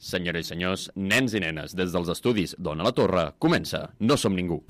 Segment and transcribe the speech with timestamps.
[0.00, 4.32] Senyores i senyors, nens i nenes, des dels estudis d'Ona la Torre, comença No som
[4.32, 4.62] ningú.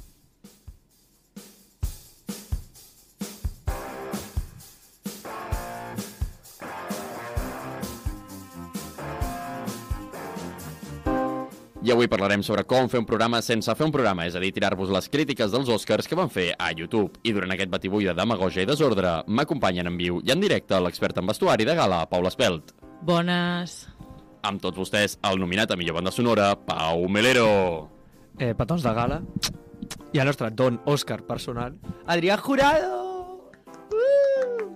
[11.81, 14.51] I avui parlarem sobre com fer un programa sense fer un programa, és a dir,
[14.53, 17.23] tirar-vos les crítiques dels Oscars que van fer a YouTube.
[17.23, 21.23] I durant aquest batibull de demagogia i desordre, m'acompanyen en viu i en directe l'expert
[21.23, 22.75] en vestuari de gala, Paula Espelt.
[23.01, 23.87] Bones.
[24.43, 27.91] Amb tots vostès, el nominat a millor banda sonora, Pau Melero.
[28.39, 29.21] eh, petons de gala
[30.15, 31.77] i el nostre don Òscar personal,
[32.07, 33.51] Adrià Jurado!
[33.93, 34.71] Uh!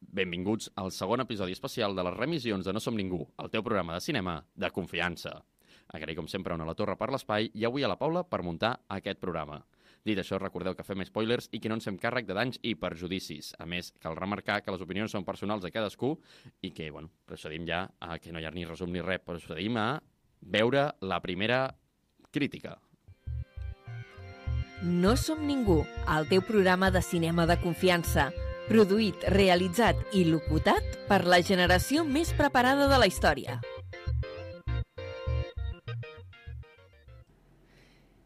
[0.00, 3.94] Benvinguts al segon episodi especial de les remissions de No som ningú, el teu programa
[3.94, 5.42] de cinema de confiança.
[5.92, 8.42] Agraï com sempre una a la torre per l'espai i avui a la Paula per
[8.42, 9.60] muntar aquest programa.
[10.06, 12.74] Dit això, recordeu que fem spoilers i que no ens fem càrrec de danys i
[12.80, 13.52] perjudicis.
[13.60, 16.14] A més, cal remarcar que les opinions són personals de cadascú
[16.64, 19.76] i que, bueno, procedim ja a que no hi ha ni resum ni res, procedim
[19.76, 19.88] a
[20.40, 21.66] veure la primera
[22.32, 22.78] crítica.
[24.80, 28.30] No som ningú, el teu programa de cinema de confiança.
[28.70, 33.58] Produït, realitzat i locutat per la generació més preparada de la història.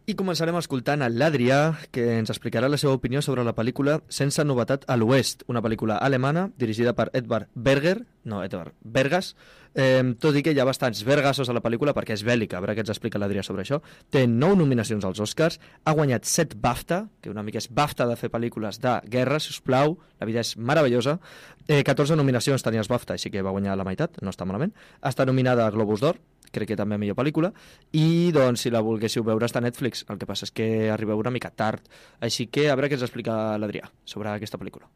[0.04, 4.44] I començarem escoltant a l'Adrià, que ens explicarà la seva opinió sobre la pel·lícula Sense
[4.44, 9.30] novetat a l'Oest, una pel·lícula alemana dirigida per Edvard Berger, no, Edvard Bergas,
[9.72, 12.60] eh, tot i que hi ha bastants vergassos a la pel·lícula perquè és bèl·lica, a
[12.60, 13.80] veure què ens explica l'Adrià sobre això.
[14.12, 15.56] Té nou nominacions als Oscars,
[15.88, 19.56] ha guanyat set BAFTA, que una mica és BAFTA de fer pel·lícules de guerra, si
[19.56, 21.16] us plau, la vida és meravellosa.
[21.64, 24.76] Eh, 14 nominacions tenia els BAFTA, així que va guanyar la meitat, no està malament.
[25.00, 26.20] Està nominada a Globus d'Or,
[26.54, 27.52] crec que també millor pel·lícula,
[27.92, 31.20] i doncs si la volguéssiu veure està a Netflix, el que passa és que arribeu
[31.20, 31.86] una mica tard,
[32.20, 34.88] així que a veure què ens explica l'Adrià sobre aquesta pel·lícula.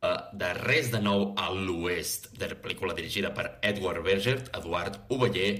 [0.00, 4.96] Uh, de Res de nou a l'Oest, de la pel·lícula dirigida per Edward Berger, Eduard
[5.12, 5.50] Oveller,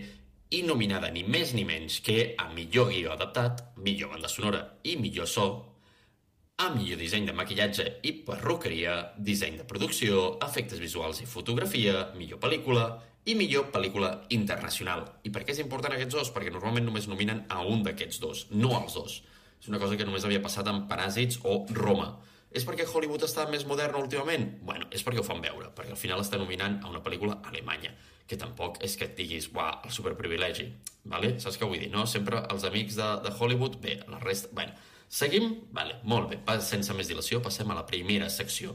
[0.50, 4.96] i nominada ni més ni menys que a millor guió adaptat, millor banda sonora i
[4.98, 5.44] millor so,
[6.60, 12.40] a millor disseny de maquillatge i perruqueria, disseny de producció, efectes visuals i fotografia, millor
[12.42, 12.88] pel·lícula
[13.28, 15.04] i millor pel·lícula internacional.
[15.26, 16.32] I per què és important aquests dos?
[16.32, 19.20] Perquè normalment només nominen a un d'aquests dos, no als dos.
[19.60, 22.14] És una cosa que només havia passat amb Paràsits o Roma.
[22.50, 24.46] És perquè Hollywood està més moderna últimament?
[24.66, 27.92] Bueno, és perquè ho fan veure, perquè al final està nominant a una pel·lícula alemanya,
[28.26, 30.66] que tampoc és que et diguis, uah, el superprivilegi,
[31.12, 31.36] vale?
[31.38, 32.08] saps què vull dir, no?
[32.10, 34.50] Sempre els amics de, de Hollywood, bé, la resta...
[34.56, 34.74] Bueno,
[35.06, 35.52] seguim?
[35.76, 38.74] Vale, molt bé, sense més dilació, passem a la primera secció.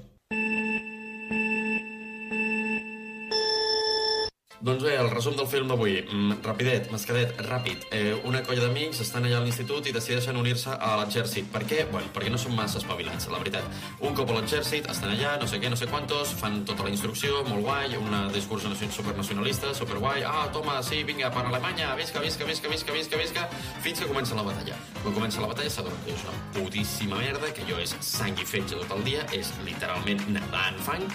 [4.65, 5.99] Doncs bé, el resum del film d'avui.
[6.09, 7.83] Mm, rapidet, mascadet, ràpid.
[7.93, 11.45] Eh, una colla d'amics estan allà a l'institut i decideixen unir-se a l'exèrcit.
[11.53, 11.83] Per què?
[11.91, 13.61] Bueno, perquè no són massa espavilats, la veritat.
[13.99, 16.89] Un cop a l'exèrcit, estan allà, no sé què, no sé quantos, fan tota la
[16.89, 22.19] instrucció, molt guai, un discurs nacion- supernacionalista, superguai, ah, toma, sí, vinga, per Alemanya, visca,
[22.19, 23.47] visca, visca, visca, visca, visca,
[23.83, 24.79] fins que comença la batalla.
[25.03, 28.45] Quan comença la batalla s'adona que és una putíssima merda, que allò és sang i
[28.45, 31.05] fetge tot el dia, és literalment nedar en fang,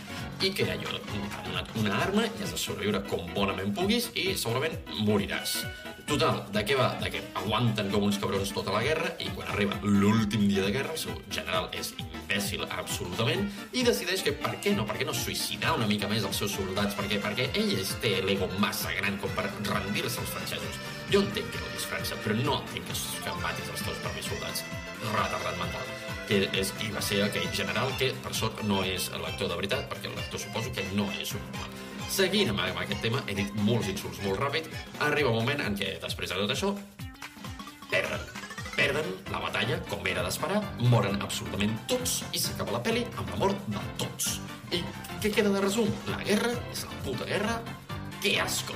[0.40, 0.94] i que allò,
[1.50, 5.60] una, una arma, i has de sobreviure com bonament puguis i segurament moriràs.
[6.10, 6.88] Total, de què va?
[7.00, 10.72] De que aguanten com uns cabrons tota la guerra i quan arriba l'últim dia de
[10.74, 15.06] guerra el seu general és imbècil absolutament i decideix que per què no, per què
[15.06, 16.96] no suïcidar una mica més els seus soldats?
[16.98, 20.80] Perquè, perquè ell es té l'ego massa gran com per rendir-se als francesos.
[21.10, 24.64] Jo entenc que odies França, però no entenc que, que matis els teus propis soldats.
[25.10, 25.94] Retardat mental.
[26.28, 29.86] Que és, I va ser aquell general que, per sort, no és l'actor de veritat,
[29.90, 31.79] perquè l'actor suposo que no és un normal.
[32.10, 34.66] Seguint amb, aquest tema, he dit molts insults molt ràpid,
[35.06, 36.72] arriba un moment en què, després de tot això,
[37.92, 38.24] perden.
[38.74, 40.58] Perden la batalla, com era d'esperar,
[40.90, 44.40] moren absolutament tots i s'acaba la pel·li amb la mort de tots.
[44.74, 44.82] I
[45.22, 45.86] què queda de resum?
[46.10, 47.60] La guerra és la puta guerra.
[48.18, 48.74] Que asco.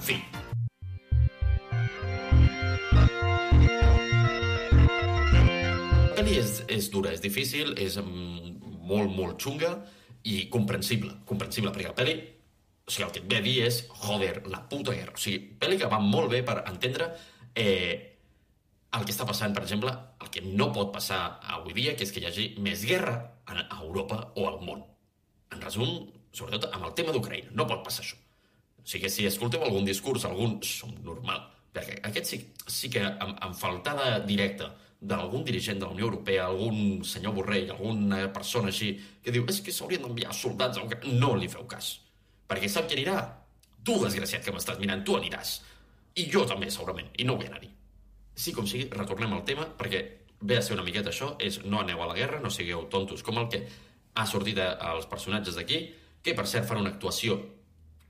[0.00, 0.16] Fi.
[6.16, 9.76] La és, és dura, és difícil, és mm, molt, molt xunga
[10.24, 11.18] i comprensible.
[11.28, 12.20] Comprensible, perquè la pel·li
[12.92, 15.14] o sigui, el que et ve a dir és, joder, la puta guerra.
[15.16, 17.08] O sigui, pel·li que va molt bé per entendre
[17.56, 18.12] eh,
[18.92, 21.22] el que està passant, per exemple, el que no pot passar
[21.54, 23.16] avui dia, que és que hi hagi més guerra
[23.48, 24.84] a Europa o al món.
[25.52, 27.54] En resum, sobretot amb el tema d'Ucraïna.
[27.56, 28.20] No pot passar això.
[28.82, 31.40] O sigui, si escolteu algun discurs, algun som normal,
[31.72, 36.46] perquè aquest sí, sí que amb, amb faltada directa d'algun dirigent de la Unió Europea,
[36.46, 38.92] algun senyor Borrell, alguna persona així,
[39.24, 41.96] que diu és que s'haurien d'enviar soldats a Ucraïna, no li feu cas.
[42.52, 43.16] Perquè sap qui anirà?
[43.80, 45.54] Tu, desgraciat que m'estàs mirant, tu aniràs.
[46.20, 47.70] I jo també, segurament, i no vull anar-hi.
[48.36, 50.02] Sí com sigui, retornem al tema, perquè
[50.44, 53.24] ve a ser una miqueta això, és no aneu a la guerra, no sigueu tontos
[53.24, 53.62] com el que
[54.12, 55.80] ha sortit als personatges d'aquí,
[56.20, 57.38] que per cert fan una actuació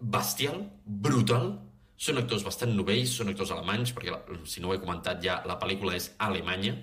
[0.00, 1.52] bestial, brutal,
[1.94, 4.16] són actors bastant novells, són actors alemanys, perquè,
[4.50, 6.74] si no ho he comentat ja, la pel·lícula és alemanya,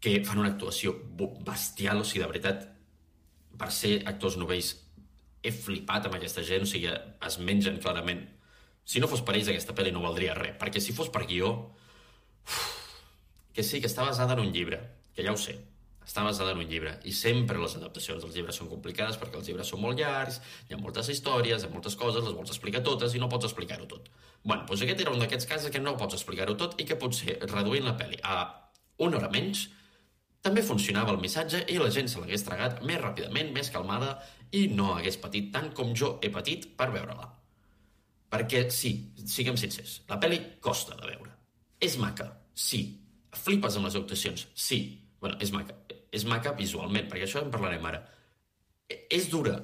[0.00, 0.96] que fan una actuació
[1.44, 2.64] bestial, o sigui, de veritat,
[3.60, 4.72] per ser actors novells,
[5.42, 6.92] he flipat amb aquesta gent, o sigui,
[7.26, 8.22] es mengen clarament.
[8.84, 11.52] Si no fos per ells, aquesta pel·li no valdria res, perquè si fos per guió,
[12.46, 12.62] uf,
[13.54, 14.80] que sí, que està basada en un llibre,
[15.14, 15.58] que ja ho sé,
[16.06, 19.48] està basada en un llibre i sempre les adaptacions dels llibres són complicades perquè els
[19.48, 22.82] llibres són molt llargs, hi ha moltes històries, hi ha moltes coses, les vols explicar
[22.86, 24.10] totes i no pots explicar-ho tot.
[24.42, 27.38] bueno, doncs aquest era un d'aquests casos que no pots explicar-ho tot i que potser
[27.46, 28.40] reduint la pel·li a
[28.98, 29.68] una hora menys
[30.42, 34.16] també funcionava el missatge i la gent se l'hagués tragat més ràpidament, més calmada
[34.58, 37.28] i no hagués patit tant com jo he patit per veure-la.
[38.32, 38.94] Perquè sí,
[39.28, 41.32] siguem sincers, la pel·li costa de veure.
[41.82, 42.84] És maca, sí.
[43.32, 44.82] Flipes amb les actuacions, sí
[45.22, 45.76] bueno, és maca.
[46.12, 48.02] És maca visualment, perquè això en parlarem ara.
[48.90, 49.54] E, és dura.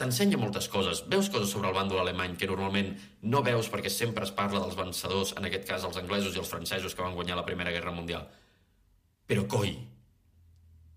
[0.00, 1.02] T'ensenya moltes coses.
[1.12, 2.94] Veus coses sobre el bàndol alemany que normalment
[3.34, 6.52] no veus perquè sempre es parla dels vencedors, en aquest cas els anglesos i els
[6.54, 8.30] francesos que van guanyar la Primera Guerra Mundial.
[9.28, 9.74] Però, coi,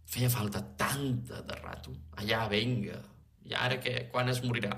[0.05, 1.93] feia falta tanta de rato.
[2.21, 2.99] Allà, venga.
[3.43, 4.09] I ara què?
[4.11, 4.73] Quan es morirà?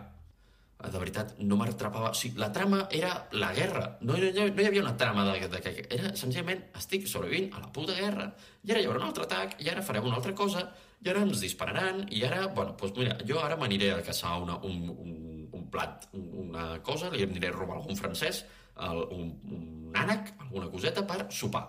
[0.78, 2.10] Ah, de veritat, no m'atrapava...
[2.12, 3.86] O sigui, la trama era la guerra.
[4.02, 5.86] No, no, no hi havia una trama de, de, de...
[5.98, 8.28] Era senzillament, estic sobrevivint a la puta guerra,
[8.64, 10.66] i ara hi haurà un altre atac, i ara farem una altra cosa,
[11.00, 12.44] i ara ens dispararan, i ara...
[12.58, 15.16] Bueno, doncs mira, jo ara m'aniré a caçar una, un, un,
[15.56, 18.44] un plat, una cosa, li aniré a robar algun francès,
[18.90, 21.64] el, un, un ànec, alguna coseta, per sopar.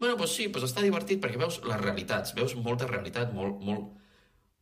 [0.00, 3.90] Bueno, doncs sí, doncs està divertit perquè veus les realitats, veus molta realitat, molt, molt,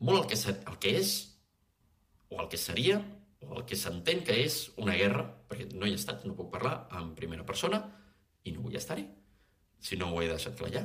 [0.02, 0.38] molt el que,
[0.72, 1.12] el que és,
[2.34, 2.98] o el que seria,
[3.46, 6.50] o el que s'entén que és una guerra, perquè no hi he estat, no puc
[6.56, 7.84] parlar en primera persona,
[8.42, 9.06] i no vull estar-hi,
[9.78, 10.82] si no ho he deixat clar ja.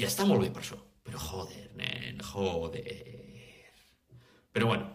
[0.00, 2.96] I està molt bé per això, però joder, nen, joder...
[4.52, 4.88] Però bueno,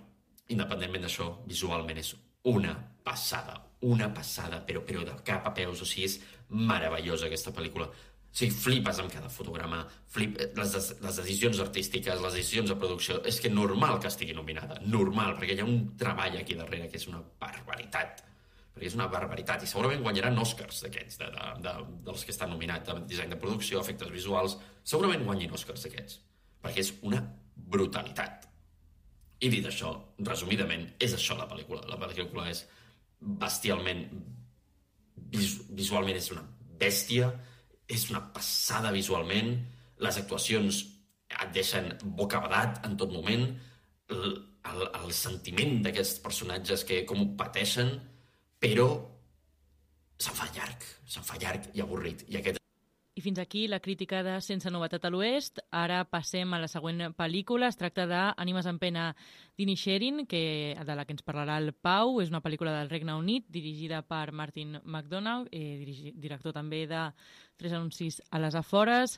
[0.54, 2.16] independentment d'això, visualment és
[2.50, 2.74] una
[3.06, 6.20] passada, una passada, però, però de cap a peus, o sigui, és
[6.50, 7.90] meravellosa aquesta pel·lícula.
[8.38, 9.80] Sigui, flipes amb cada fotograma,
[10.14, 13.18] flip, les, les decisions artístiques, les decisions de producció...
[13.26, 17.00] És que normal que estigui nominada, normal, perquè hi ha un treball aquí darrere que
[17.02, 18.22] és una barbaritat
[18.78, 21.72] perquè és una barbaritat, i segurament guanyaran Oscars d'aquests, de, de, de,
[22.06, 24.54] dels que estan nominats, de disseny de producció, efectes visuals,
[24.86, 26.20] segurament guanyin Oscars d'aquests,
[26.62, 27.24] perquè és una
[27.74, 28.46] brutalitat.
[29.42, 29.96] I dit això,
[30.30, 31.84] resumidament, és això la pel·lícula.
[31.90, 32.64] La pel·lícula és
[33.42, 34.06] bestialment...
[35.34, 36.46] Vis, visualment és una
[36.80, 37.32] bèstia,
[37.88, 39.56] és una passada visualment,
[40.04, 40.84] les actuacions
[41.28, 41.90] et deixen
[42.20, 43.48] bocabadat en tot moment,
[44.14, 44.38] el,
[44.72, 47.96] el, el sentiment d'aquests personatges que com pateixen,
[48.60, 48.88] però
[50.18, 52.24] se'n fa llarg, se'n fa llarg i avorrit.
[52.32, 52.57] I aquest
[53.18, 55.58] i fins aquí la crítica de Sense novetat a l'Oest.
[55.74, 57.72] Ara passem a la següent pel·lícula.
[57.72, 59.08] Es tracta d'Ànimes en pena
[59.58, 62.22] d'Inisherin, de la que ens parlarà el Pau.
[62.22, 67.10] És una pel·lícula del Regne Unit, dirigida per Martin McDonagh, eh, dirigi, director també de
[67.58, 69.18] Tres anuncis a les afores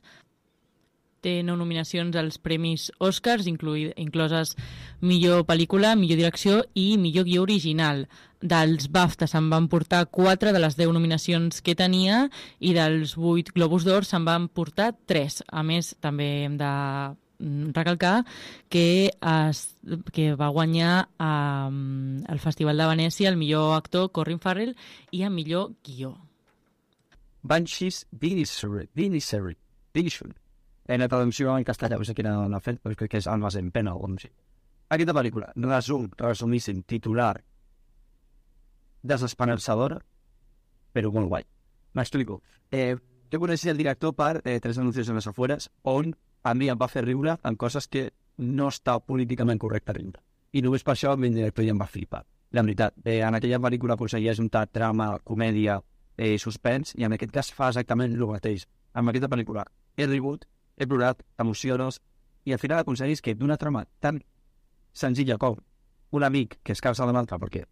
[1.20, 4.56] té nou nominacions als Premis Oscars, incloses
[5.02, 8.06] millor pel·lícula, millor direcció i millor guió original.
[8.40, 13.52] Dels BAFTA se'n van portar 4 de les 10 nominacions que tenia i dels 8
[13.56, 15.42] Globus d'Or se'n van portar 3.
[15.52, 18.24] A més, també hem de mm, recalcar
[18.72, 19.64] que, es,
[20.16, 24.76] que va guanyar um, el Festival de Venècia el millor actor Corin Farrell
[25.12, 26.16] i el millor guió.
[27.44, 29.58] Banshees Vinissery, Vinissery,
[29.94, 30.36] Vinissery
[30.90, 33.60] en la traducció en castellà, no sé quina l'ha fet, però crec que és Almas
[33.60, 34.32] en pena o no sé.
[34.90, 37.36] Aquesta pel·lícula, resum, resumíssim, titular,
[39.04, 40.00] desesperançadora,
[40.94, 41.46] però molt guai.
[41.94, 42.42] M'explico.
[42.72, 42.96] Eh,
[43.32, 46.80] jo coneixia el director per eh, Tres anuncis en les afueres, on a mi em
[46.80, 50.22] va fer riure en coses que no està políticament correcte riure.
[50.54, 52.24] I només per això el director ja em va flipar.
[52.52, 55.80] La veritat, eh, en aquella pel·lícula aconseguia juntar trama, comèdia,
[56.18, 58.66] eh, suspens, i en aquest cas fa exactament el mateix.
[58.94, 59.66] Amb aquesta pel·lícula
[59.96, 60.48] he rigut
[60.80, 62.00] he plorat, t'emociones,
[62.48, 64.24] i al final aconseguis que d'una trama tan
[64.96, 65.60] senzilla com
[66.12, 67.66] un amic que es causa de l'altre perquè,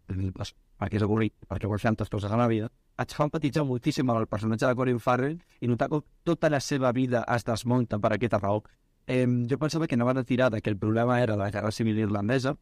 [0.78, 4.08] perquè és avorrit, perquè vol fer tantes coses a la vida, et fa empatitzar moltíssim
[4.08, 7.98] amb el personatge de Corin Farrell i notar com tota la seva vida es desmunta
[7.98, 8.62] per aquesta raó.
[9.06, 12.56] Eh, jo pensava que anaven a tirar que el problema era la guerra civil irlandesa,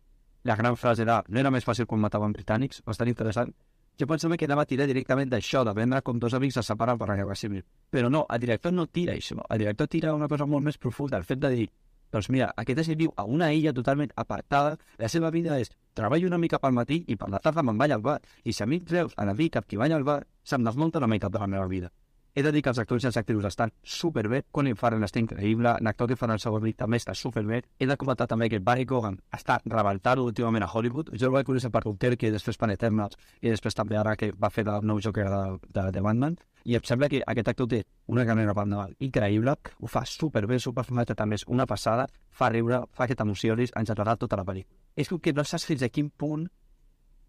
[0.44, 3.52] la gran frase era no era més fàcil quan mataven britànics, bastant interessant,
[3.99, 6.99] jo pensava que anava a tirar directament d'això, de vendre com dos amics se separen
[7.00, 7.64] per la guerra civil.
[7.90, 9.40] Però no, el director no tira això.
[9.49, 11.66] El director tira una cosa molt més profunda, el fet de dir
[12.12, 16.28] doncs mira, aquest és viu a una illa totalment apartada, la seva vida és treballo
[16.28, 18.20] una mica pel matí i per la tarda me'n vaig al bar.
[18.44, 21.10] I si a mi treus a la mica qui vaig al bar, se'm desmunta una
[21.10, 21.90] mica de la meva vida.
[22.37, 24.43] He de dir que els actors i els actrius estan superbé.
[24.52, 27.62] Colin Farrell està increïble, l'actor que fa el segon ric també està superbé.
[27.81, 31.14] He de comentar també que Barry Cogan està rebentant últimament a Hollywood.
[31.16, 34.35] Jo el vaig conèixer per Dunkerque i després per Eternals i després també ara que
[34.37, 35.40] va fer el nou Joker de,
[35.78, 36.37] de, de Batman.
[36.69, 37.81] I em sembla que aquest actor té
[38.12, 42.85] una carrera per endavant increïble, ho fa superbé, superformat, també és una passada, fa riure,
[42.93, 44.76] fa que t'emocionis en general tota la pel·lícula.
[44.95, 46.50] És que no saps fins a quin punt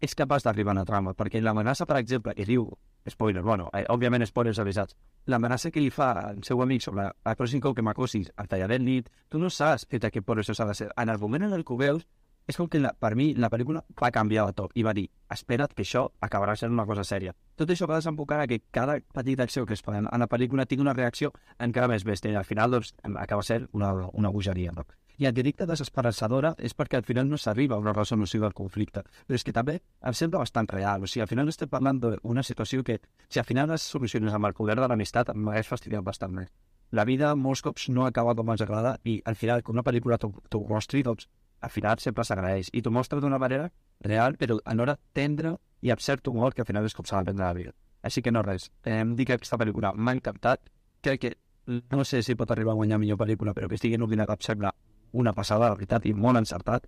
[0.00, 2.68] és capaç d'arribar a la trama, perquè l'amenaça, per exemple, que diu,
[3.08, 7.38] spoiler, bueno, eh, òbviament spoilers avisats, l'amenaça que li fa al seu amic sobre el
[7.38, 10.54] pròxim cop que m'acosis al tallaré nit, tu no saps fins a què por això
[10.54, 10.88] s'ha de ser.
[10.96, 12.06] En el moment en el que ho veus,
[12.48, 15.04] és com que la, per mi la pel·lícula va canviar de top i va dir,
[15.34, 17.34] espera't que això acabarà sent una cosa sèria.
[17.60, 20.86] Tot això va desembocar que cada petita acció que es fa en la pel·lícula tingui
[20.86, 24.72] una reacció encara més bèstia i al final doncs, acaba sent una, una bogeria.
[24.72, 24.86] No?
[25.18, 29.02] I el directe desesperançadora és perquè al final no s'arriba a una resolució del conflicte.
[29.26, 31.02] Però és que també em sembla bastant real.
[31.02, 34.46] O sigui, al final estem parlant d'una situació que, si al final es soluciones amb
[34.46, 36.52] el poder de l'amistat, m'hagués fastidiat bastant més.
[36.94, 40.20] La vida molts cops no acaba com ens agrada i al final, que una pel·lícula
[40.22, 41.26] t'ho mostri, doncs
[41.60, 42.70] al final sempre s'agraeix.
[42.72, 43.72] I t'ho mostra d'una manera
[44.06, 47.44] real, però alhora tendre i amb cert humor, que al final és com s'ha d'aprendre
[47.44, 47.74] la vida.
[48.06, 48.70] Així que no res.
[48.86, 50.70] Em dic que aquesta pel·lícula m'ha encantat.
[51.02, 54.38] Crec que no sé si pot arribar a guanyar millor pel·lícula, però que estigui nominada
[54.38, 54.72] em sembla
[55.12, 56.86] una passada, la veritat, i molt encertat.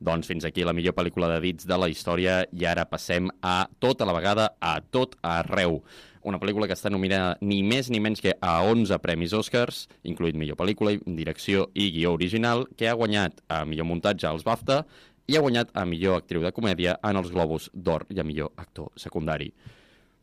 [0.00, 3.66] Doncs fins aquí la millor pel·lícula de dits de la història i ara passem a
[3.84, 5.82] tota la vegada a tot arreu.
[6.24, 10.36] Una pel·lícula que està nominada ni més ni menys que a 11 premis Oscars, incluït
[10.40, 14.82] millor pel·lícula, direcció i guió original, que ha guanyat a millor muntatge als BAFTA
[15.28, 18.52] i ha guanyat a millor actriu de comèdia en els Globus d'Or i a millor
[18.56, 19.52] actor secundari.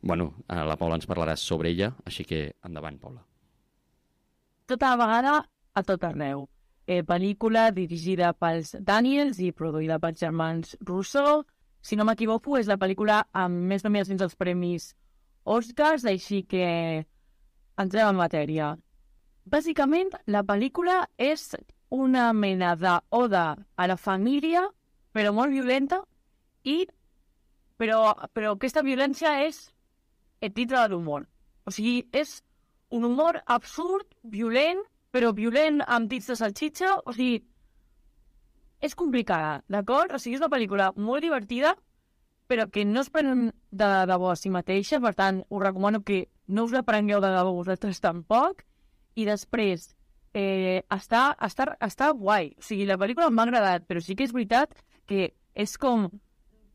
[0.02, 3.22] Bueno, eh, la Paula ens parlarà sobre ella, així que endavant, Paula.
[4.66, 5.40] Tota la vegada
[5.74, 6.48] a tot arreu.
[6.88, 11.42] Eh, pel·lícula dirigida pels Daniels i produïda pels germans Russo.
[11.84, 14.94] Si no m'equivoco, és la pel·lícula amb més nominacions als premis
[15.44, 16.64] Oscars, així que
[17.76, 18.70] entrem en matèria.
[19.44, 21.52] Bàsicament, la pel·lícula és
[21.92, 23.44] una mena d'oda
[23.76, 24.64] a la família,
[25.12, 26.02] però molt violenta,
[26.64, 26.86] i
[27.76, 29.66] però, però aquesta violència és
[30.40, 31.28] el titre de l'humor.
[31.68, 32.40] O sigui, és
[32.88, 34.80] un humor absurd, violent,
[35.14, 37.42] però violent amb dits de salxitxa, o sigui,
[38.80, 40.14] és complicada, d'acord?
[40.14, 41.74] O sigui, és una pel·lícula molt divertida,
[42.48, 46.28] però que no es prenen de debò a si mateixa, per tant, us recomano que
[46.46, 48.62] no us la prengueu de debò vosaltres tampoc,
[49.18, 49.90] i després,
[50.32, 52.54] eh, està, està, està guai.
[52.56, 54.76] O sigui, la pel·lícula m'ha agradat, però sí que és veritat
[55.08, 56.08] que és com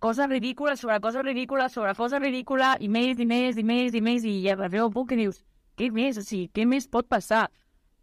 [0.03, 4.01] cosa ridícula sobre cosa ridícula sobre cosa ridícula i més i més i més i
[4.03, 5.39] més i ja arriba un punt que dius
[5.79, 6.17] què més?
[6.19, 7.45] O sigui, què més pot passar?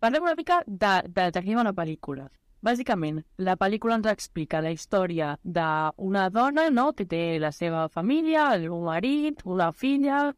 [0.01, 2.31] Parlem una mica de, de, de la pel·lícula.
[2.63, 8.57] Bàsicament, la pel·lícula ens explica la història d'una dona no, que té la seva família,
[8.71, 10.33] un marit, una filla...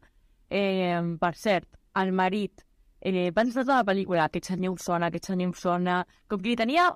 [0.49, 1.65] Eh, per cert,
[1.95, 2.61] el marit
[3.01, 6.03] eh, va estar tota la pel·lícula, aquest senyor sona, aquest senyor sona...
[6.27, 6.89] Com que li tenia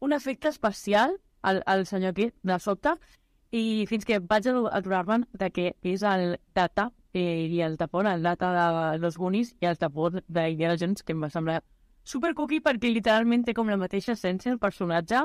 [0.00, 2.96] un efecte especial al, al senyor aquest, de sobte,
[3.52, 8.24] i fins que vaig adonar-me'n de que és el data eh, i el tapón, el
[8.24, 11.62] data de los Goonies i el tapó d'Indiana Jones, que em va semblar
[12.06, 15.24] super cookie perquè literalment té com la mateixa essència el personatge.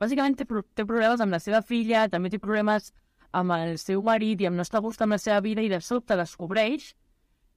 [0.00, 2.92] Bàsicament té, té problemes amb la seva filla, també té problemes
[3.32, 5.70] amb el seu marit i amb no estar a gust amb la seva vida i
[5.72, 6.92] de sobte descobreix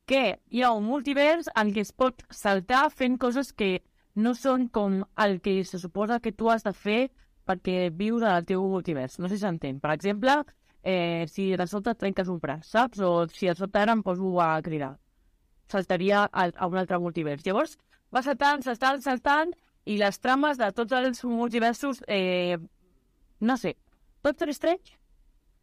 [0.08, 3.80] que hi ha un multivers en què es pot saltar fent coses que
[4.16, 7.00] no són com el que se suposa que tu has de fer
[7.46, 9.20] perquè vius en el teu multivers.
[9.20, 9.82] No sé si s'entén.
[9.82, 10.38] Per exemple,
[10.82, 13.02] eh, si de sobte et trenques un braç, saps?
[13.02, 14.96] O si de sobte ara em poso a cridar.
[15.68, 17.44] Saltaria a, a un altre multivers.
[17.46, 17.78] Llavors,
[18.16, 19.52] va saltant, saltant, saltant,
[19.86, 22.58] i les trames de tots els multiversos, eh,
[23.42, 23.76] no sé,
[24.24, 24.96] Doctor Strange,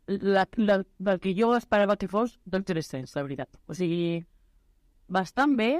[0.06, 3.58] la, la, la que jo esperava que fos Doctor Strange, la veritat.
[3.66, 4.22] O sigui,
[5.10, 5.72] bastant bé,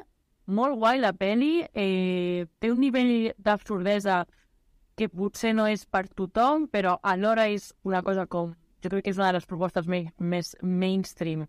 [0.46, 4.24] molt guai la peli, eh, té un nivell d'absurdesa
[4.98, 8.56] que potser no és per tothom, però alhora és una cosa com...
[8.82, 11.44] Jo crec que és una de les propostes més, més mainstream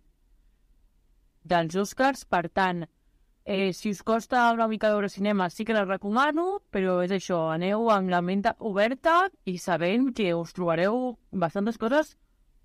[1.43, 2.85] dels Oscars, per tant,
[3.45, 7.49] eh, si us costa una mica veure cinema sí que la recomano, però és això,
[7.53, 12.15] aneu amb la ment oberta i sabent que us trobareu bastantes coses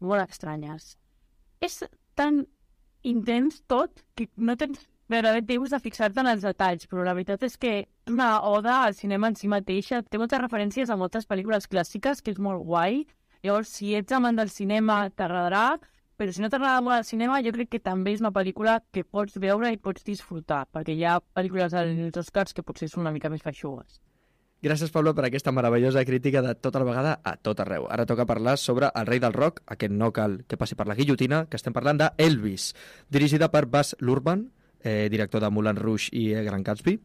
[0.00, 0.96] molt estranyes.
[1.60, 1.82] És
[2.14, 2.44] tan
[3.02, 7.42] intens tot que no tens gairebé temps de fixar-te en els detalls, però la veritat
[7.46, 11.68] és que una oda al cinema en si mateixa, té moltes referències a moltes pel·lícules
[11.72, 13.06] clàssiques, que és molt guai.
[13.42, 15.78] Llavors, si ets amant del cinema, t'agradarà,
[16.18, 19.04] però si no t'agrada molt el cinema, jo crec que també és una pel·lícula que
[19.06, 23.14] pots veure i pots disfrutar, perquè hi ha pel·lícules als Oscars que potser són una
[23.14, 24.00] mica més feixugues.
[24.58, 27.84] Gràcies, Pablo, per aquesta meravellosa crítica de tota la vegada a tot arreu.
[27.94, 30.96] Ara toca parlar sobre El rei del rock, aquest no cal que passi per la
[30.98, 32.72] guillotina, que estem parlant d'Elvis,
[33.08, 34.48] dirigida per Bas Lurman,
[34.82, 36.96] eh, director de Moulin Rouge i eh, Gran Gatsby.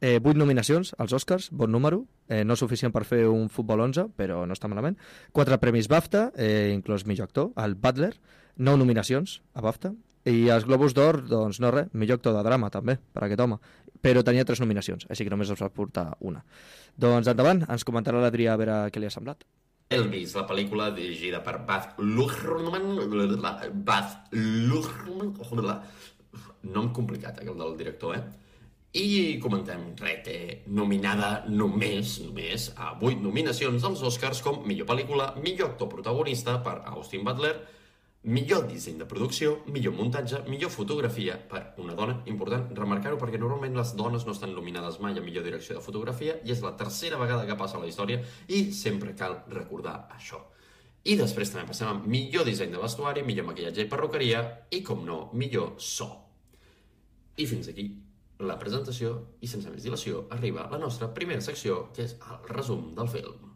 [0.00, 4.08] Eh, vuit nominacions als Oscars, bon número, eh, no suficient per fer un futbol 11,
[4.16, 4.96] però no està malament.
[5.32, 8.14] Quatre premis BAFTA, eh, inclòs millor actor, el Butler,
[8.56, 9.94] nou nominacions a BAFTA,
[10.24, 13.58] i els Globus d'Or, doncs no res, millor actor de drama també, per aquest home.
[14.04, 16.40] Però tenia tres nominacions, així que només els va portar una.
[16.96, 19.44] Doncs endavant, ens comentarà l'Adrià a veure què li ha semblat.
[19.92, 22.96] Elvis, la pel·lícula dirigida per Baz Luhrmann,
[23.84, 25.34] Baz Luhrmann,
[26.72, 28.24] nom complicat, aquell del director, eh?
[28.94, 30.36] I comentem, res, té
[30.70, 36.78] nominada només, només, a 8 nominacions als Oscars com millor pel·lícula, millor actor protagonista per
[36.94, 37.56] Austin Butler,
[38.24, 43.76] millor disseny de producció, millor muntatge, millor fotografia per una dona, important remarcar-ho perquè normalment
[43.76, 47.20] les dones no estan nominades mai a millor direcció de fotografia i és la tercera
[47.20, 50.40] vegada que passa a la història i sempre cal recordar això.
[51.04, 54.40] I després també passem a millor disseny de vestuari, millor maquillatge i perruqueria
[54.72, 56.08] i, com no, millor so.
[57.36, 57.90] I fins aquí
[58.40, 62.94] la presentació i sense més dilació arriba la nostra primera secció, que és el resum
[62.96, 63.53] del film.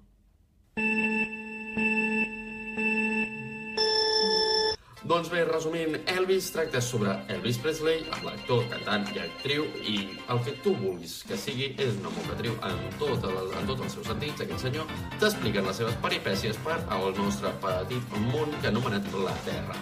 [5.09, 9.95] Doncs bé, resumint, Elvis tracta sobre Elvis Presley, l'actor, cantant i actriu, i
[10.29, 13.97] el que tu vulguis que sigui és una mocatriu en, tot el, en tots els
[13.97, 19.09] seus sentits, aquest senyor, t'expliquen les seves peripècies per al nostre petit món que anomenat
[19.25, 19.79] la Terra.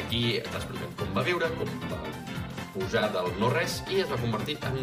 [0.00, 2.02] Aquí t'expliquen com va viure, com va
[2.74, 4.82] pujar del no-res i es va convertir en,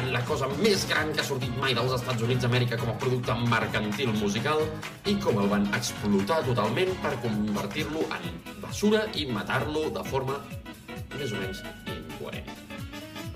[0.00, 2.96] en la cosa més gran que ha sortit mai dels Estats Units d'Amèrica com a
[3.00, 4.60] producte mercantil musical
[5.08, 8.28] i com el van explotar totalment per convertir-lo en
[8.60, 10.38] basura i matar-lo de forma
[11.16, 11.62] més o menys
[11.92, 12.52] incoherent.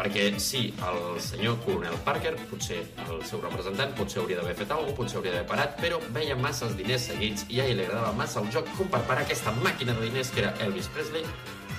[0.01, 4.95] Perquè sí, el senyor Coronel Parker, potser el seu representant, potser hauria d'haver fet alguna
[4.95, 8.15] cosa, potser hauria d'haver parat, però veia masses diners seguits i a ell li agradava
[8.17, 11.29] massa el joc com per parar aquesta màquina de diners que era Elvis Presley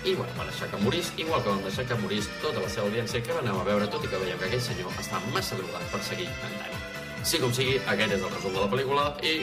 [0.03, 2.88] i bueno, van deixar que morís, igual que van deixar que morís tota la seva
[2.88, 5.58] audiència que va anar a veure, tot i que veiem que aquell senyor està massa
[5.60, 6.79] drogat per seguir cantant.
[7.22, 9.36] Sí com sigui, aquest és el resum de la pel·lícula i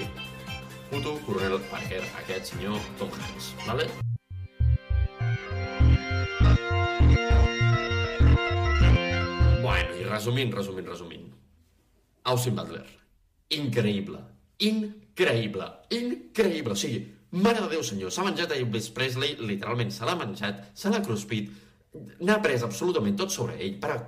[0.91, 3.87] puto Coronel Parker, aquest senyor Tom Hanks, vale?
[9.63, 11.31] Bueno, i resumint, resumint, resumint.
[12.35, 12.83] Austin Butler.
[13.55, 14.25] Increïble.
[14.59, 15.71] Increïble.
[15.95, 16.75] Increïble.
[16.75, 20.65] O sigui, mare de Déu senyor, s'ha menjat a Elvis Presley, literalment se l'ha menjat,
[20.75, 21.51] se l'ha cruspit,
[22.21, 23.99] n'ha pres absolutament tot sobre ell per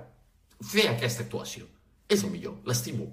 [0.71, 1.67] fer aquesta actuació.
[2.11, 3.07] És el millor, l'estimo.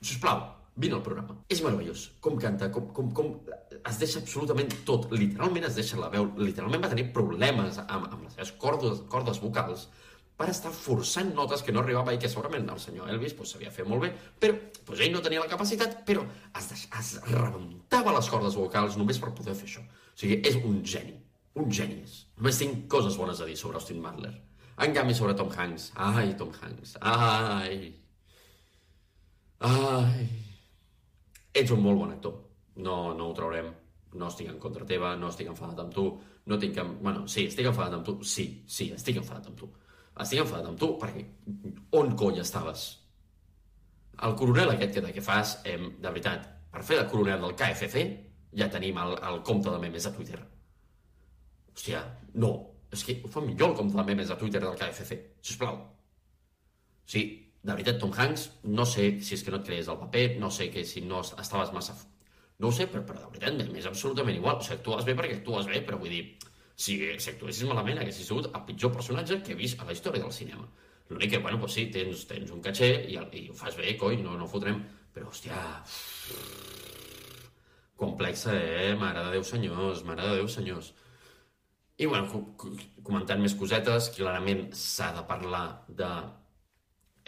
[0.00, 0.42] Sisplau,
[0.80, 1.36] vine al programa.
[1.52, 2.06] És meravellós.
[2.24, 3.34] Com canta, com, com, com
[3.80, 5.10] es deixa absolutament tot.
[5.12, 6.30] Literalment es deixa la veu.
[6.40, 9.88] Literalment va tenir problemes amb, amb les seves cordes, cordes vocals
[10.40, 13.72] per estar forçant notes que no arribava i que segurament el senyor Elvis pues, sabia
[13.74, 14.08] fer molt bé,
[14.40, 14.54] però
[14.88, 19.20] pues, ell no tenia la capacitat, però es, deix, es rebentava les cordes vocals només
[19.20, 19.82] per poder fer això.
[19.84, 21.12] O sigui, és un geni.
[21.60, 22.14] Un geni és.
[22.38, 24.32] Només tinc coses bones a dir sobre Austin Butler.
[24.80, 25.90] En canvi, sobre Tom Hanks.
[26.00, 26.94] Ai, Tom Hanks.
[27.04, 27.90] Ai.
[29.68, 30.24] Ai.
[31.52, 32.38] Ets un molt bon actor.
[32.80, 33.68] No, no ho traurem.
[34.16, 36.06] No estic en contra teva, no estic enfadat amb tu,
[36.48, 36.80] no tinc...
[37.02, 38.16] Bueno, sí, estic enfadat amb tu.
[38.24, 39.68] Sí, sí, estic enfadat amb tu
[40.18, 41.24] estic enfadat amb tu, perquè
[41.98, 42.86] on cony estaves?
[44.26, 48.02] El coronel aquest que, que fas, eh, de veritat, per fer de coronel del KFC,
[48.58, 50.40] ja tenim el, el compte de memes a Twitter.
[51.70, 52.02] Hòstia,
[52.42, 52.50] no,
[52.92, 55.78] és que ho fa millor el compte de memes a Twitter del KFC, sisplau.
[57.10, 57.24] Sí,
[57.62, 58.46] de veritat, Tom Hanks,
[58.76, 61.20] no sé si és que no et crees el paper, no sé que si no
[61.22, 61.96] estaves massa...
[62.60, 64.58] No ho sé, però, però de veritat, m'és absolutament igual.
[64.60, 66.24] O sigui, actues bé perquè actues bé, però vull dir,
[66.80, 70.24] si, si actuessis malament haguessis sigut el pitjor personatge que he vist a la història
[70.24, 70.64] del cinema.
[71.10, 74.20] L'únic que, bueno, pues sí, tens, tens un caché i, i ho fas bé, coi,
[74.24, 74.80] no, no fotrem...
[75.10, 75.58] Però, hòstia...
[78.00, 78.92] Complexa, eh?
[78.96, 80.92] Mare de Déu, senyors, mare de Déu, senyors.
[81.98, 82.44] I, bueno,
[83.04, 85.64] comentant més cosetes, clarament s'ha de parlar
[85.98, 86.08] de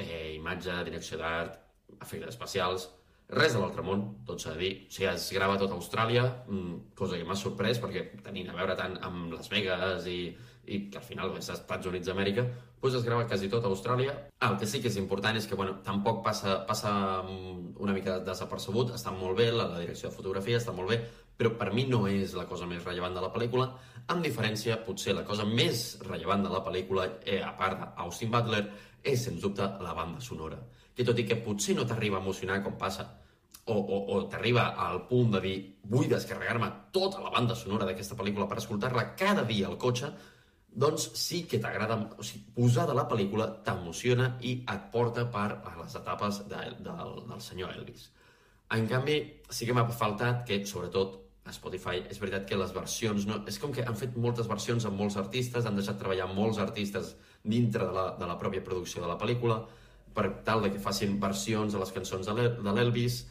[0.00, 1.58] eh, imatge, direcció d'art,
[1.98, 2.86] efectes especials,
[3.32, 4.72] res de l'altre món, tot s'ha de dir.
[4.86, 8.56] O sigui, es grava tot a Austràlia, mm, cosa que m'ha sorprès perquè tenint a
[8.58, 10.34] veure tant amb Las Vegas i,
[10.66, 12.44] i que al final és Estats Units d'Amèrica,
[12.82, 14.14] doncs es grava quasi tot a Austràlia.
[14.42, 16.92] El que sí que és important és que bueno, tampoc passa, passa
[17.22, 21.00] mm, una mica desapercebut, està molt bé, la, la direcció de fotografia està molt bé,
[21.42, 23.66] però per mi no és la cosa més rellevant de la pel·lícula,
[24.14, 28.62] amb diferència, potser la cosa més rellevant de la pel·lícula, eh, a part d'Austin Butler,
[29.02, 30.60] és, sens dubte, la banda sonora,
[30.94, 33.08] que tot i que potser no t'arriba a emocionar com passa
[33.64, 35.56] o, o, o t'arriba al punt de dir
[35.90, 40.12] vull descarregar-me tota la banda sonora d'aquesta pel·lícula per escoltar-la cada dia al cotxe,
[40.72, 45.48] doncs sí que t'agrada, o sigui, posar de la pel·lícula t'emociona i et porta per
[45.58, 46.96] a les etapes de, de,
[47.28, 48.10] del senyor Elvis.
[48.72, 49.18] En canvi,
[49.52, 53.26] sí que m'ha faltat que, sobretot, a Spotify, és veritat que les versions...
[53.26, 56.60] No, és com que han fet moltes versions amb molts artistes, han deixat treballar molts
[56.62, 59.58] artistes dintre de la, de la pròpia producció de la pel·lícula,
[60.14, 63.22] per tal de que facin versions de les cançons de l'El- de l'Elvis,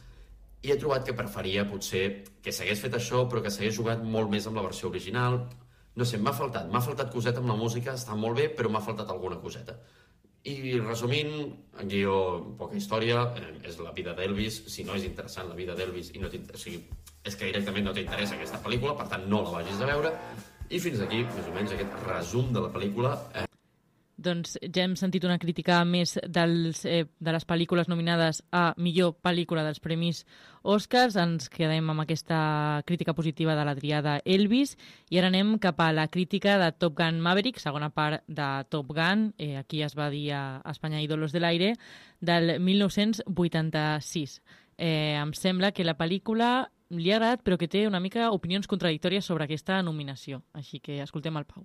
[0.62, 2.04] i he trobat que preferia potser
[2.42, 5.40] que s'hagués fet això, però que s'hagués jugat molt més amb la versió original.
[5.98, 8.84] No sé, m'ha faltat, m'ha faltat coseta amb la música, està molt bé, però m'ha
[8.84, 9.74] faltat alguna coseta.
[10.48, 11.32] I resumint,
[11.86, 12.14] guió,
[12.58, 14.62] poca història, eh, és la vida d'Elvis.
[14.74, 16.80] Si no és interessant la vida d'Elvis i no o sigui,
[17.24, 20.12] és que directament no t'interessa aquesta pel·lícula, per tant no la vagis a veure.
[20.72, 23.16] I fins aquí, més o menys, aquest resum de la pel·lícula.
[23.34, 23.46] Eh,
[24.22, 29.16] Doncs ja hem sentit una crítica més dels, eh, de les pel·lícules nominades a millor
[29.24, 30.24] pel·lícula dels Premis
[30.62, 31.16] Oscars.
[31.16, 34.76] Ens quedem amb aquesta crítica positiva de l'Adrià de Elvis
[35.10, 38.92] i ara anem cap a la crítica de Top Gun Maverick, segona part de Top
[38.94, 41.74] Gun, eh, aquí es va dir a Espanya Ídolos de l'Aire,
[42.20, 44.40] del 1986.
[44.78, 48.68] Eh, em sembla que la pel·lícula li ha agradat però que té una mica opinions
[48.68, 50.42] contradictòries sobre aquesta nominació.
[50.52, 51.64] Així que escoltem el Pau.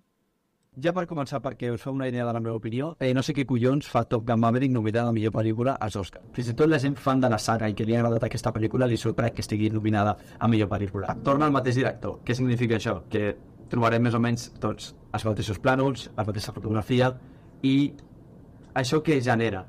[0.78, 3.34] Ja per començar, perquè us feu una idea de la meva opinió, eh, no sé
[3.34, 6.22] què collons fa Top Gun Maverick nominada a millor pel·lícula als Oscar.
[6.36, 8.54] Fins i tot la gent fan de la saga i que li ha agradat aquesta
[8.54, 11.16] pel·lícula li sorprèn que estigui nominada a millor pel·lícula.
[11.24, 12.20] Torna el mateix director.
[12.24, 13.00] Què significa això?
[13.10, 13.34] Que
[13.72, 17.10] trobarem més o menys tots els mateixos plànols, la mateixa fotografia
[17.64, 17.92] i
[18.78, 19.66] això que genera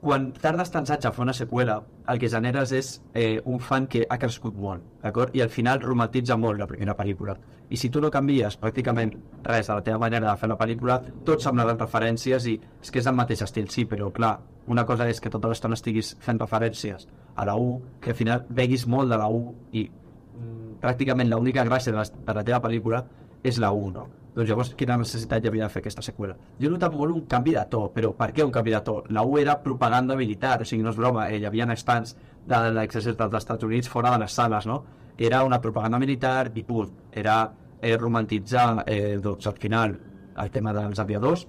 [0.00, 3.88] quan tardes tants anys a fer una seqüela, el que generes és eh, un fan
[3.90, 5.34] que ha crescut molt, d'acord?
[5.34, 7.34] I al final romantitza molt la primera pel·lícula.
[7.68, 9.12] I si tu no canvies pràcticament
[9.44, 13.02] res de la teva manera de fer la pel·lícula, tots semblaran referències i és que
[13.02, 14.36] és el mateix estil, sí, però clar,
[14.70, 18.46] una cosa és que tota l'estona estiguis fent referències a la U, que al final
[18.48, 22.62] veguis molt de la U i mm, pràcticament l'única gràcia de la, de la teva
[22.64, 23.02] pel·lícula
[23.42, 24.06] és la U, no?
[24.38, 26.36] Doncs llavors, quina necessitat hi havia de fer aquesta seqüela?
[26.62, 28.92] Jo notat molt un canvi de to, però per què un canvi de to?
[29.10, 32.14] La U era propaganda militar, o sigui, no és broma, eh, hi havia estants
[32.46, 34.84] de l'exèrcit dels Estats Units fora de les sales, no?
[35.18, 36.92] Era una propaganda militar i punt.
[37.10, 37.40] Era
[37.82, 39.98] eh, romantitzar, eh, doncs, al final,
[40.38, 41.48] el tema dels aviadors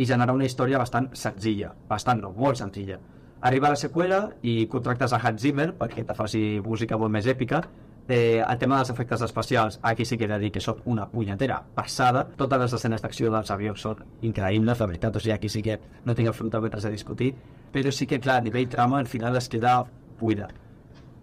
[0.00, 2.96] i generar una història bastant senzilla, bastant no, molt senzilla.
[3.44, 7.60] Arriba la seqüela i contractes a Hans Zimmer perquè te faci música molt més èpica
[8.10, 11.04] Eh, el tema dels efectes especials, aquí sí que he de dir que són una
[11.06, 12.24] punyetera passada.
[12.40, 15.76] Totes les escenes d'acció dels avions són increïbles, la veritat, o sigui, aquí sí que
[16.02, 17.28] no tinc absolutament res a discutir,
[17.70, 19.76] però sí que, clar, a nivell trama, al final es queda
[20.18, 20.48] buida.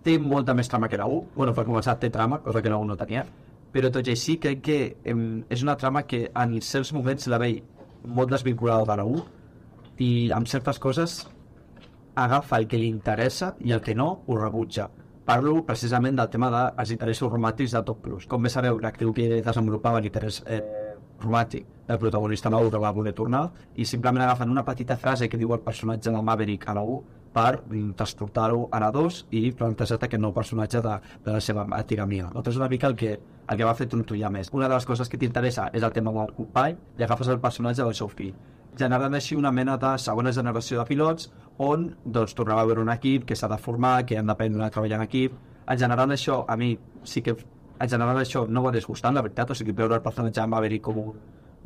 [0.06, 2.78] Té molta més trama que la 1, bueno, per començar té trama, cosa que la
[2.80, 3.26] 1 no tenia,
[3.74, 7.42] però tot i així crec que em, és una trama que en certs moments la
[7.44, 7.66] veig
[8.06, 9.26] molt desvinculada de la 1
[10.08, 11.18] i amb certes coses
[12.16, 14.88] agafa el que li interessa i el que no ho rebutja.
[15.28, 18.30] Parlo precisament del tema dels interessos romàntics de Top Cruise.
[18.32, 20.62] Com bé sabeu, l'actriu que desenvolupava l'interès eh,
[21.20, 23.42] romàntic del protagonista nou que va voler tornar
[23.76, 27.04] i simplement agafen una petita frase que diu el personatge del Maverick a la 1
[27.36, 27.60] per
[28.00, 32.32] transportar-ho a la 2 i plantejar aquest nou personatge de, de la seva antiga amiga.
[32.32, 34.54] Doncs és una mica el que, el que va fer trontollar més.
[34.56, 37.84] Una de les coses que t'interessa és el tema del company i agafes el personatge
[37.84, 38.32] del seu fill
[38.78, 42.92] generant així una mena de segona generació de pilots on doncs, tornava a veure un
[42.94, 45.38] equip que s'ha de formar, que han d'aprendre a treballar en equip.
[45.68, 47.36] En general això, a mi sí que
[47.80, 50.86] en general això no m'ha disgustant, la veritat, o sigui, veure el personatge de Maverick
[50.86, 51.18] com un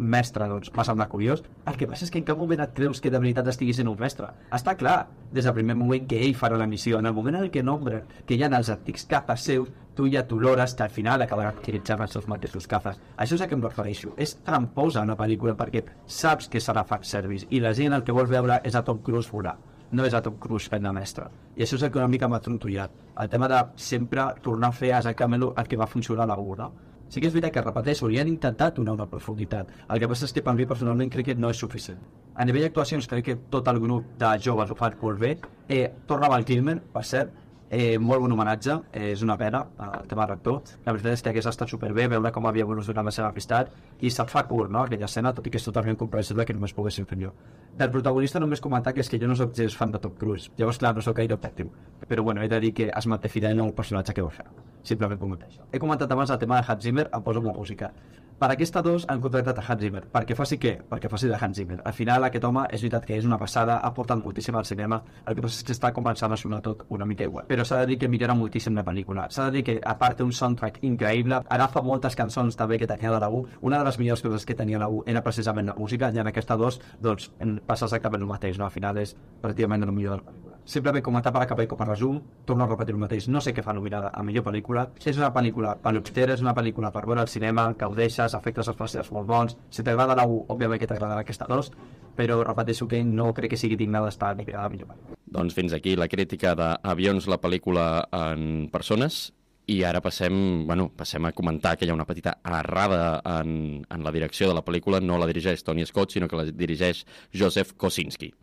[0.01, 1.43] mestre, doncs, m'ha semblat curiós.
[1.67, 3.89] El que passa és que en cap moment et creus que de veritat estigui sent
[3.91, 4.31] un mestre.
[4.55, 4.95] Està clar,
[5.31, 8.07] des del primer moment que ell farà la missió, en el moment en què nombren
[8.25, 12.01] que hi ha els antics cafes seus, tu ja t'olores que al final acabarà utilitzant
[12.01, 12.99] els seus mateixos cafes.
[13.17, 14.15] Això és a què em refereixo.
[14.17, 18.15] És tramposa una pel·lícula perquè saps que serà fan service i la gent el que
[18.15, 19.57] vol veure és a Tom Cruise volar
[19.91, 21.27] no és a Tom Cruise fent de mestre.
[21.55, 22.93] I això és el que una mica m'ha trontollat.
[23.21, 26.55] El tema de sempre tornar a fer exactament el que va funcionar a la 1,
[26.61, 26.89] no?
[27.11, 29.71] Sí que és veritat que, repeteixo, li han intentat donar una profunditat.
[29.91, 31.99] El que passa és que per mi personalment crec que no és suficient.
[32.39, 35.33] A nivell d'actuacions crec que tot el grup de joves ho fan molt bé.
[35.67, 37.35] Eh, torna Val Kilmer, per cert,
[37.71, 40.59] eh, molt bon homenatge, eh, és una pena el tema rector.
[40.85, 44.11] La veritat és que hagués estat superbé veure com havia evolucionat la seva amistat i
[44.11, 47.07] se't fa curt, no?, aquella escena, tot i que és totalment comprensible que només poguessin
[47.07, 47.31] fer jo.
[47.79, 50.51] Del protagonista només comentar que és que jo no sóc gens fan de Top Cruise.
[50.57, 51.71] Llavors, clar, no sóc gaire objectiu.
[52.07, 54.49] Però bueno, he de dir que es manté fidel al personatge que va fer.
[54.83, 55.63] Simplement comentar això.
[55.71, 57.93] He comentat abans el tema de Hans Zimmer, em poso amb la música.
[58.41, 59.99] Per aquesta dos han contractat a Hans Zimmer.
[60.09, 60.71] Perquè faci què?
[60.89, 61.75] Perquè faci de Hans Zimmer.
[61.85, 64.97] Al final aquest home és veritat que és una passada, ha portat moltíssim al cinema,
[65.29, 67.45] el que passa és que està començant a sonar tot una mica igual.
[67.51, 69.27] Però s'ha de dir que millora moltíssim la pel·lícula.
[69.29, 72.89] S'ha de dir que, a part, té un soundtrack increïble, agafa moltes cançons també que
[72.89, 73.43] tenia la U.
[73.61, 76.33] Una de les millors coses que tenia la U era precisament la música, i en
[76.33, 77.29] aquesta dos, doncs,
[77.69, 78.65] passa exactament el mateix, no?
[78.65, 79.13] Al final és
[79.45, 80.50] pràcticament el millor de la pel·lícula.
[80.65, 83.53] Simplement comentar per acabar i com a resum, torno a repetir el mateix, no sé
[83.53, 84.85] què fa nominada a millor pel·lícula.
[85.03, 89.27] És una pel·lícula paloptera, és una pel·lícula per veure al cinema, gaudeixes, efectes especials molt
[89.27, 89.57] bons.
[89.73, 91.71] Si t'agrada la 1, òbviament que t'agradarà aquesta 2,
[92.15, 95.17] però repeteixo que no crec que sigui digna d'estar nominada a millor pel·lícula.
[95.31, 99.31] Doncs fins aquí la crítica d'Avions, la pel·lícula en persones.
[99.71, 104.03] I ara passem, bueno, passem a comentar que hi ha una petita errada en, en
[104.03, 104.99] la direcció de la pel·lícula.
[104.99, 108.33] No la dirigeix Tony Scott, sinó que la dirigeix Joseph Kosinski.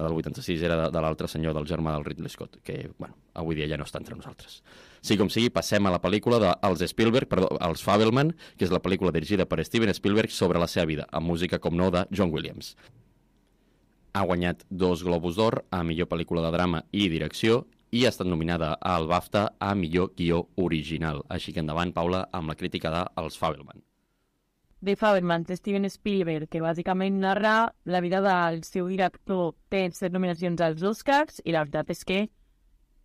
[0.00, 3.18] La del 86 era de, de l'altre senyor, del germà del Ridley Scott, que, bueno,
[3.36, 4.62] avui dia ja no està entre nosaltres.
[5.04, 8.72] Sí com sigui, passem a la pel·lícula dels de, Spielberg, perdó, els Fabelman, que és
[8.72, 12.06] la pel·lícula dirigida per Steven Spielberg sobre la seva vida, amb música, com no, de
[12.16, 12.72] John Williams.
[14.16, 18.28] Ha guanyat dos Globus d'Or a millor pel·lícula de drama i direcció i ha estat
[18.30, 21.24] nominada al BAFTA a millor guió original.
[21.28, 23.89] Així que endavant, Paula, amb la crítica de Els Fabelman.
[24.82, 29.52] The Fabelman de Steven Spielberg, que bàsicament narra la vida del seu director.
[29.68, 32.20] Té set nominacions als Oscars i la veritat és que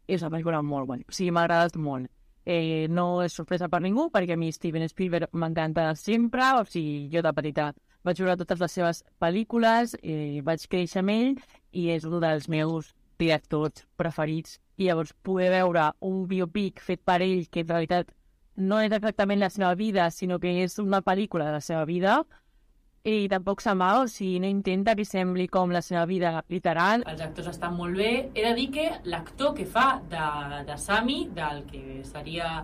[0.07, 1.03] és una pel·lícula molt bona.
[1.03, 2.07] O sigui, m'ha agradat molt.
[2.45, 7.09] Eh, no és sorpresa per ningú, perquè a mi Steven Spielberg m'encanta sempre, o sigui,
[7.11, 7.73] jo de petita
[8.05, 11.31] vaig veure totes les seves pel·lícules, eh, vaig créixer amb ell
[11.73, 17.21] i és un dels meus directors preferits i llavors poder veure un biopic fet per
[17.25, 18.13] ell que en realitat
[18.55, 22.23] no és exactament la seva vida, sinó que és una pel·lícula de la seva vida,
[23.05, 27.03] i tampoc s'amaga, o sigui, no intenta que sembli com la seva vida literal.
[27.05, 28.31] Els actors estan molt bé.
[28.33, 32.63] He de dir que l'actor que fa de, de Sami, del que seria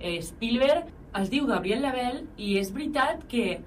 [0.00, 0.88] eh, Spielberg,
[1.20, 3.60] es diu Gabriel Label i és veritat que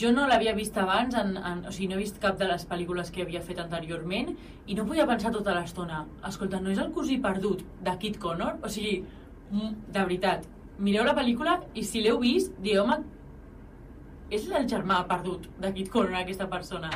[0.00, 2.64] jo no l'havia vist abans, en, en, o sigui, no he vist cap de les
[2.68, 4.32] pel·lícules que havia fet anteriorment
[4.66, 8.56] i no podia pensar tota l'estona, escolta, no és el cosí perdut de Kit Connor?
[8.64, 9.02] O sigui,
[9.52, 13.02] de veritat, mireu la pel·lícula i si l'heu vist, dieu, home,
[14.30, 16.90] és el germà perdut de Kit Connor, aquesta persona.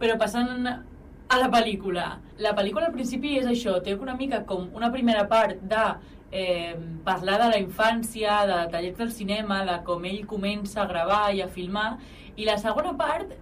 [0.00, 2.08] Però passant a la pel·lícula.
[2.42, 5.84] La pel·lícula al principi és això, té una mica com una primera part de
[6.30, 11.24] eh, parlar de la infància, de tallers del cinema, de com ell comença a gravar
[11.34, 11.94] i a filmar,
[12.36, 13.34] i la segona part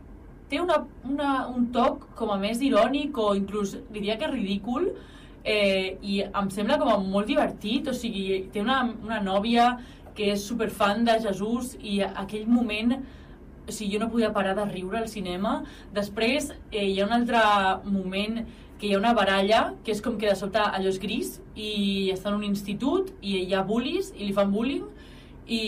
[0.53, 4.91] té una, una, un toc com a més irònic o inclús diria que ridícul
[5.45, 9.73] eh, i em sembla com molt divertit, o sigui, té una, una nòvia
[10.17, 12.99] que és superfan de Jesús i aquell moment
[13.63, 15.63] o sigui, jo no podia parar de riure al cinema.
[15.95, 17.43] Després eh, hi ha un altre
[17.87, 18.41] moment
[18.81, 22.11] que hi ha una baralla, que és com que de sobte allò és gris, i
[22.11, 24.89] està en un institut, i hi ha bullies, i li fan bullying,
[25.47, 25.61] i,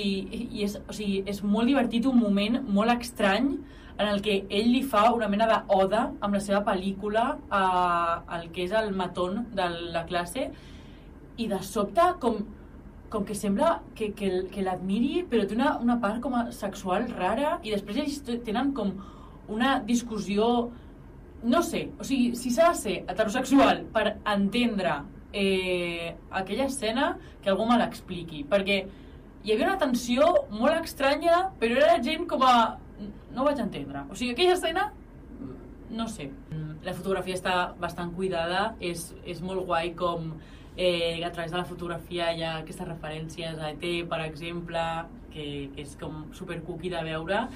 [0.50, 3.52] i és, o sigui, és molt divertit, un moment molt estrany,
[3.98, 7.62] en el que ell li fa una mena d'oda amb la seva pel·lícula a,
[8.37, 10.48] al que és el matón de la classe,
[11.37, 12.40] i de sobte, com,
[13.11, 17.09] com que sembla que, que, que l'admiri, però té una, una part com a sexual
[17.14, 18.94] rara, i després ells tenen com
[19.54, 20.70] una discussió
[21.44, 25.02] no sé, o sigui, si s'ha de ser heterosexual per entendre
[25.37, 27.11] eh, aquella escena,
[27.42, 28.78] que algú me l'expliqui, perquè
[29.44, 32.54] hi havia una tensió molt estranya, però era gent com a...
[33.34, 34.04] No vaig entendre.
[34.10, 34.88] O sigui, aquella escena,
[35.90, 36.30] no sé.
[36.84, 40.32] La fotografia està bastant cuidada, és, és molt guai com
[40.76, 44.82] eh, a través de la fotografia hi ha aquestes referències a ET, per exemple,
[45.32, 47.46] que, que és com super cookie de veure,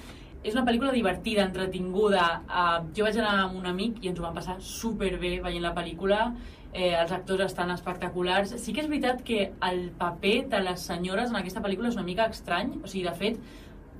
[0.43, 2.27] és una pel·lícula divertida, entretinguda.
[2.47, 5.75] Uh, jo vaig anar amb un amic i ens ho vam passar superbé veient la
[5.75, 6.29] pel·lícula.
[6.69, 8.53] Eh, els actors estan espectaculars.
[8.63, 12.07] Sí que és veritat que el paper de les senyores en aquesta pel·lícula és una
[12.07, 12.77] mica estrany.
[12.85, 13.41] O sigui, de fet,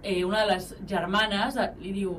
[0.03, 2.19] eh, una de les germanes eh, li diu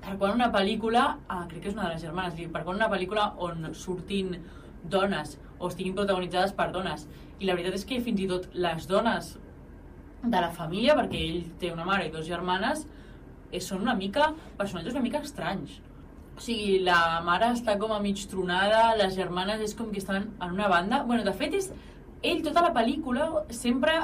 [0.00, 2.78] per quan una pel·lícula, ah, crec que és una de les germanes, diu, per quan
[2.78, 4.38] una pel·lícula on surtin
[4.82, 7.04] dones o estiguin protagonitzades per dones.
[7.40, 9.34] I la veritat és que fins i tot les dones
[10.22, 12.86] de la família, perquè ell té una mare i dues germanes,
[13.50, 15.80] eh, són una mica, personatges una mica estranys.
[16.36, 20.30] O sigui, la mare està com a mig tronada, les germanes és com que estan
[20.30, 21.02] en una banda...
[21.04, 21.68] bueno, de fet, és,
[22.22, 23.98] ell tota la pel·lícula sempre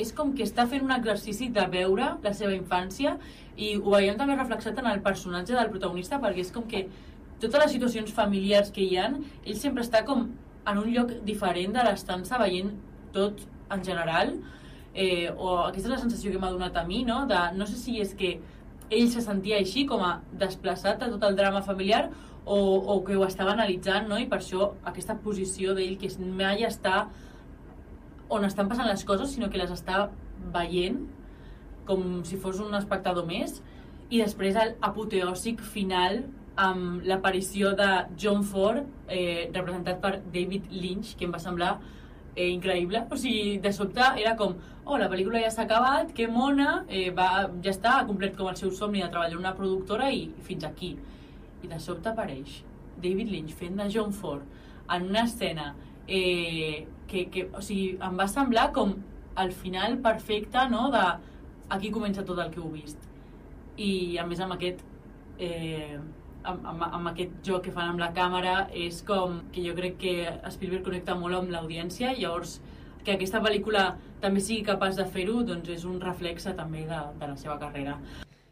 [0.00, 3.16] és com que està fent un exercici de veure la seva infància
[3.56, 6.86] i ho veiem també reflexat en el personatge del protagonista perquè és com que
[7.40, 10.28] totes les situacions familiars que hi han, ell sempre està com
[10.70, 12.72] en un lloc diferent de l'estança veient
[13.14, 14.34] tot en general
[14.94, 17.22] eh, o aquesta és la sensació que m'ha donat a mi no?
[17.30, 18.38] de, no sé si és que
[18.90, 22.08] ell se sentia així, com a desplaçat a tot el drama familiar,
[22.44, 24.18] o, o que ho estava analitzant, no?
[24.18, 27.04] i per això aquesta posició d'ell que mai està
[28.30, 30.08] on estan passant les coses, sinó que les està
[30.54, 31.00] veient
[31.88, 33.58] com si fos un espectador més,
[34.10, 36.22] i després l'apoteòsic final
[36.60, 37.88] amb l'aparició de
[38.20, 41.78] John Ford, eh, representat per David Lynch, que em va semblar
[42.34, 43.04] eh, increïble.
[43.10, 47.08] O sigui, de sobte era com, oh, la pel·lícula ja s'ha acabat, que mona, eh,
[47.16, 50.26] va, ja està, ha complet com el seu somni de treballar en una productora i
[50.46, 50.96] fins aquí.
[51.64, 52.60] I de sobte apareix
[53.00, 54.44] David Lynch fent de John Ford
[54.90, 55.74] en una escena
[56.06, 58.94] eh, que, que, o sigui, em va semblar com
[59.40, 61.04] el final perfecte, no?, de
[61.70, 63.02] aquí comença tot el que heu vist.
[63.76, 64.82] I, a més, amb aquest
[65.40, 65.98] eh,
[66.44, 69.98] amb, amb, amb aquest joc que fan amb la càmera és com que jo crec
[70.00, 70.14] que
[70.52, 72.58] Spielberg connecta molt amb l'audiència llavors
[73.04, 77.30] que aquesta pel·lícula també sigui capaç de fer-ho doncs és un reflexe també de, de
[77.32, 77.96] la seva carrera.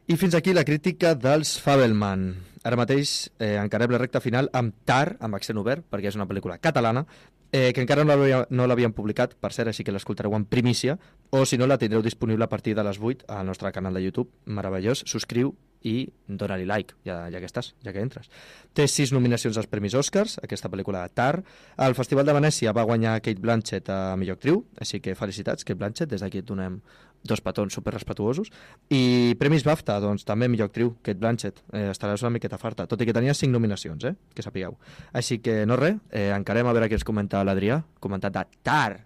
[0.08, 2.30] I fins aquí la crítica dels Fabelman.
[2.64, 6.26] Ara mateix eh, encarem la recta final amb Tar, amb accent obert, perquè és una
[6.28, 7.04] pel·lícula catalana,
[7.52, 10.98] eh, que encara no l'havien publicat, per cert, així que l'escoltareu en primícia,
[11.30, 14.04] o si no la tindreu disponible a partir de les 8 al nostre canal de
[14.04, 15.54] YouTube, meravellós, subscriu
[15.86, 18.28] i dona-li like, ja, ja que estàs, ja que entres.
[18.74, 21.42] Té sis nominacions als Premis Oscars, aquesta pel·lícula de Tar.
[21.76, 25.78] Al Festival de Venècia va guanyar Kate Blanchett a millor actriu, així que felicitats, Kate
[25.78, 26.80] Blanchett, des d'aquí et donem
[27.22, 28.50] dos petons super respetuosos.
[28.90, 31.62] I Premis BAFTA, doncs també millor actriu, Kate Blanchett.
[31.72, 34.14] Eh, estaràs una miqueta farta, tot i que tenia cinc nominacions, eh?
[34.34, 34.78] que sapigueu.
[35.12, 39.00] Així que no res, eh, encarem a veure què ens comenta l'Adrià, comentat de Tar.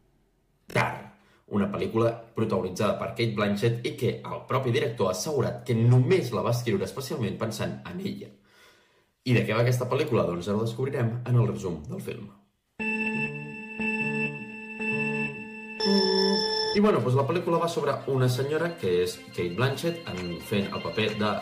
[0.73, 0.93] Tar,
[1.53, 6.33] una pel·lícula protagonitzada per Kate Blanchett i que el propi director ha assegurat que només
[6.33, 8.31] la va escriure especialment pensant en ella.
[9.25, 10.25] I de què va aquesta pel·lícula?
[10.27, 12.31] Doncs ara ho descobrirem en el resum del film.
[16.75, 20.71] I bueno, doncs la pel·lícula va sobre una senyora que és Kate Blanchett en fent
[20.73, 21.33] el paper de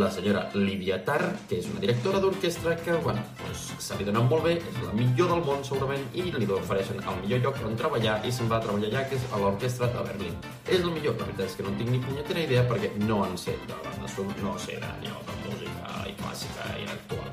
[0.00, 4.22] la senyora Lydia Tarr, que és una directora d'orquestra que, bueno, doncs, se li dona
[4.24, 7.76] molt bé, és la millor del món segurament, i li ofereixen el millor lloc on
[7.76, 10.40] treballar i se'n va a treballar allà, que és a l'orquestra de Berlín.
[10.64, 13.36] És el millor, la veritat és que no tinc ni punyetera idea perquè no en
[13.36, 13.76] sé de
[14.14, 17.28] sonora, no sé d'allò de música i clàssica i actual.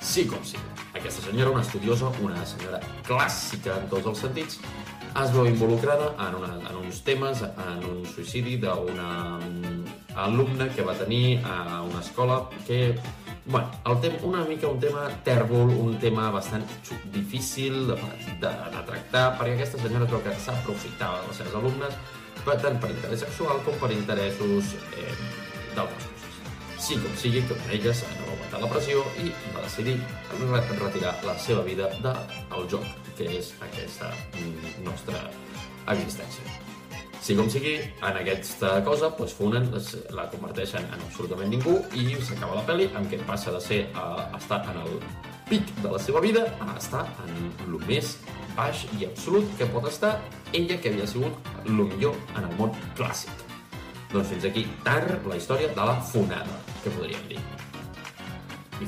[0.00, 0.56] Sí com sí.
[0.94, 4.60] Aquesta senyora, una estudiosa, una senyora clàssica en tots els sentits,
[5.22, 9.92] es veu involucrada en, una, en uns temes, en un suïcidi d'una mm,
[10.24, 12.96] alumna que va tenir a una escola que,
[13.46, 16.66] bueno, el tem una mica un tema tèrbol, un tema bastant
[17.14, 17.98] difícil de,
[18.42, 21.98] de, de tractar, perquè aquesta senyora creu que s'aprofitava de les seves alumnes,
[22.42, 25.14] per, tant per interès sexual com per interessos eh,
[25.76, 26.42] d'altres coses.
[26.84, 28.23] Sí com sigui, que per elles no
[28.54, 29.96] aguantar la pressió i va decidir
[30.38, 32.84] re- retirar la seva vida del joc,
[33.16, 34.10] que és aquesta
[34.84, 35.30] nostra
[35.88, 36.44] existència.
[37.24, 39.70] Sí com sigui, en aquesta cosa doncs, funen,
[40.12, 44.28] la converteixen en absolutament ningú i s'acaba la pel·li amb què passa de ser a,
[44.36, 45.00] estar en el
[45.48, 48.18] pic de la seva vida a estar en el més
[48.56, 50.18] baix i absolut que pot estar
[50.52, 51.32] ella que havia sigut
[51.64, 53.32] el millor en el món clàssic.
[54.12, 57.40] Doncs fins aquí, tar la història de la fonada, que podríem dir.
[58.74, 58.86] Fi.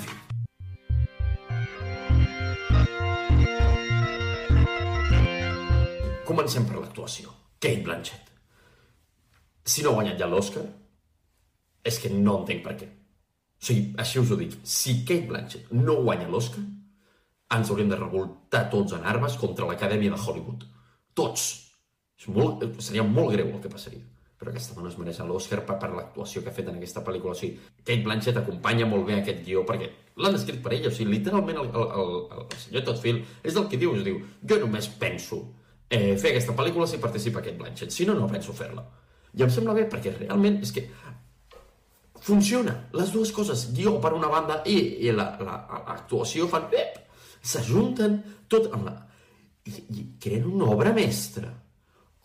[6.27, 7.31] Comencem per l'actuació.
[7.63, 8.33] Kate Blanchett.
[9.67, 10.65] Si no ha guanyat ja l'Oscar,
[11.87, 12.89] és que no entenc per què.
[12.91, 14.59] O sigui, així us ho dic.
[14.67, 16.65] Si Kate Blanchett no guanya l'Oscar,
[17.57, 20.67] ens hauríem de revoltar tots en armes contra l'Acadèmia de Hollywood.
[21.15, 21.47] Tots.
[22.19, 24.16] És molt, seria molt greu el que passaria.
[24.37, 27.33] Però aquesta dona es mereix l'Oscar per, per l'actuació que ha fet en aquesta pel·lícula.
[27.33, 29.89] O sigui, Kate Blanchett acompanya molt bé aquest guió perquè
[30.21, 30.91] l'han escrit per ella.
[30.91, 33.95] O sigui, literalment el, el, el, el senyor Todfield és del que diu.
[34.05, 35.41] Diu, jo només penso
[35.89, 37.95] eh, fer aquesta pel·lícula si participa Kate Blanchett.
[37.95, 38.85] Si no, no penso fer-la.
[39.37, 40.85] I em sembla bé perquè realment és que
[42.27, 42.75] funciona.
[42.97, 46.69] Les dues coses, guió per una banda i, i l'actuació la, la, fan...
[46.77, 47.01] Ep,
[47.47, 48.21] s'ajunten
[48.53, 48.99] tot amb la...
[49.67, 51.51] I, I creen una obra mestra.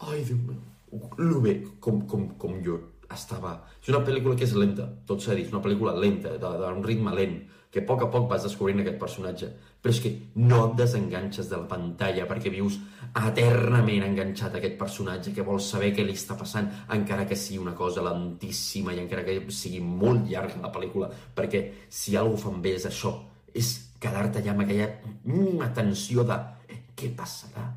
[0.02, 0.71] Ai, Déu meu.
[1.18, 2.80] Lo bé, com, com, com jo
[3.12, 3.56] estava...
[3.82, 7.14] És una pel·lícula que és lenta, tot s'ha dit, és una pel·lícula lenta, d'un ritme
[7.16, 7.40] lent,
[7.72, 9.48] que a poc a poc vas descobrint aquest personatge.
[9.82, 10.12] Però és que
[10.44, 12.78] no et desenganxes de la pantalla perquè vius
[13.16, 17.62] eternament enganxat a aquest personatge que vols saber què li està passant, encara que sigui
[17.64, 22.62] una cosa lentíssima i encara que sigui molt llarga la pel·lícula, perquè si alguna fan
[22.64, 23.16] bé és això,
[23.56, 23.74] és
[24.04, 24.90] quedar-te allà amb aquella
[25.24, 27.70] mínima tensió de eh, què passarà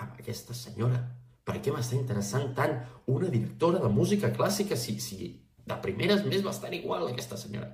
[0.00, 1.21] amb aquesta senyora?
[1.42, 2.76] Per què m'està interessant tant
[3.10, 5.32] una directora de música clàssica si, si
[5.66, 7.70] de primeres m'és bastant igual aquesta senyora?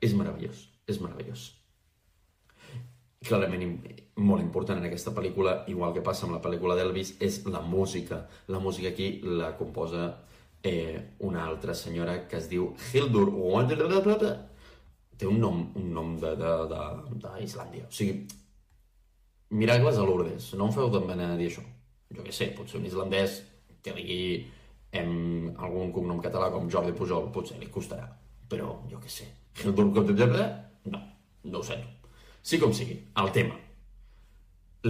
[0.00, 1.50] És meravellós, és meravellós.
[3.28, 3.66] Clarament
[4.16, 8.22] molt important en aquesta pel·lícula, igual que passa amb la pel·lícula d'Elvis, és la música.
[8.48, 10.06] La música aquí la composa
[10.62, 14.32] eh, una altra senyora que es diu Hildur Wanderlöflöflö.
[15.20, 17.90] Té un nom, un nom d'Islàndia.
[17.90, 18.24] O sigui,
[19.52, 20.54] miracles a Lourdes.
[20.56, 21.66] No em feu de mena dir això.
[22.16, 23.40] Jo què sé, potser un islandès
[23.84, 24.22] que digui
[24.92, 28.08] em, algun cognom català com Jordi Pujol, potser li costarà.
[28.50, 29.28] Però jo què sé.
[29.60, 29.90] Hildur?
[30.90, 31.00] No,
[31.44, 32.10] no ho sento.
[32.42, 33.56] Sí com sigui, el tema.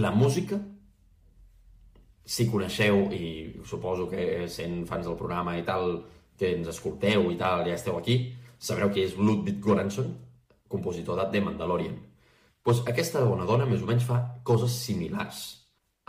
[0.01, 0.57] La música,
[2.25, 5.99] si coneixeu, i suposo que sent fans del programa i tal,
[6.39, 8.17] que ens escolteu i tal, ja esteu aquí,
[8.57, 10.13] sabreu que és Ludwig Göransson,
[10.71, 11.99] compositor de The Mandalorian.
[12.63, 15.60] Pues aquesta bona dona més o menys fa coses similars.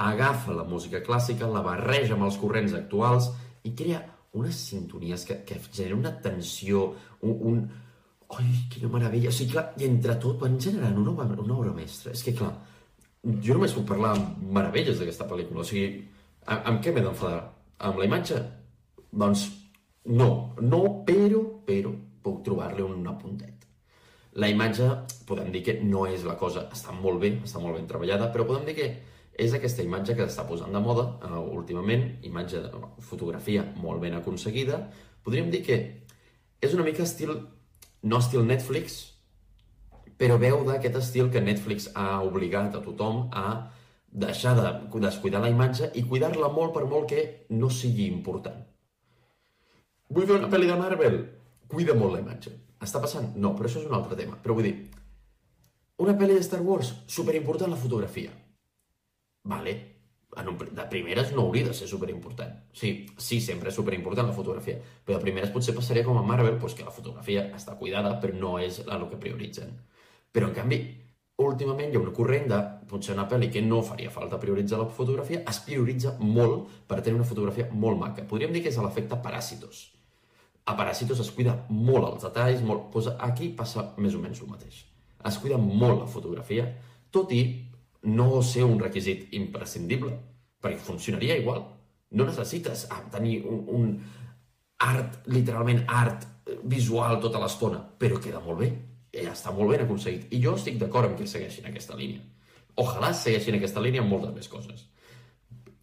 [0.03, 3.31] Agafa la música clàssica, la barreja amb els corrents actuals
[3.69, 4.01] i crea
[4.39, 6.89] unes sintonies que, que generen una tensió,
[7.21, 7.63] un, un...
[8.33, 9.29] Ai, quina meravella!
[9.29, 12.15] O sigui, clar, i entre tot van generant una, una obra mestra.
[12.17, 12.55] És que, clar,
[13.45, 15.61] jo només puc parlar amb meravelles d'aquesta pel·lícula.
[15.63, 15.91] O sigui,
[16.47, 17.43] Amb, amb què m'he d'enfadar?
[17.87, 18.39] Amb la imatge?
[19.13, 19.47] Doncs
[20.11, 20.29] no,
[20.61, 21.93] no, però, però
[22.23, 23.67] puc trobar-li un apuntet.
[24.43, 24.89] La imatge,
[25.29, 28.47] podem dir que no és la cosa, està molt bé, està molt ben treballada, però
[28.49, 28.89] podem dir que
[29.33, 34.14] és aquesta imatge que està posant de moda uh, últimament, imatge de fotografia molt ben
[34.18, 34.85] aconseguida.
[35.24, 35.78] Podríem dir que
[36.62, 37.33] és una mica estil,
[38.03, 39.01] no estil Netflix,
[40.20, 43.47] però veu d'aquest estil que Netflix ha obligat a tothom a
[44.12, 48.61] deixar de descuidar la imatge i cuidar-la molt per molt que no sigui important.
[50.12, 51.16] Vull fer una pel·li de Marvel?
[51.72, 52.53] Cuida molt la imatge.
[52.85, 53.30] Està passant?
[53.41, 54.37] No, però això és un altre tema.
[54.43, 54.74] Però vull dir,
[56.05, 58.35] una pel·li de Star Wars, superimportant la fotografia.
[59.45, 59.74] Vale,
[60.36, 62.55] en un, de primeres no hauria de ser superimportant.
[62.72, 66.59] Sí, sí, sempre és superimportant la fotografia, però de primeres potser passaria com a Marvel,
[66.61, 69.74] doncs que la fotografia està cuidada, però no és el que prioritzen.
[70.32, 70.78] Però, en canvi,
[71.43, 74.88] últimament hi ha un corrent de, potser una pel·li que no faria falta prioritzar la
[74.88, 78.24] fotografia, es prioritza molt per tenir una fotografia molt maca.
[78.28, 79.88] Podríem dir que és l'efecte Paràsitos.
[80.64, 82.88] A Paràsitos es cuida molt els detalls, molt...
[82.95, 84.84] Pues aquí passa més o menys el mateix.
[85.26, 86.68] Es cuida molt la fotografia,
[87.14, 87.43] tot i
[88.09, 90.13] no ser un requisit imprescindible,
[90.63, 91.63] perquè funcionaria igual.
[92.13, 93.93] No necessites ah, tenir un, un
[94.83, 96.27] art, literalment art
[96.65, 98.73] visual tota l'estona, però queda molt bé
[99.13, 100.27] eh, està molt ben aconseguit.
[100.33, 102.25] I jo estic d'acord amb que segueixin aquesta línia.
[102.83, 104.87] Ojalà segueixin aquesta línia amb moltes més coses.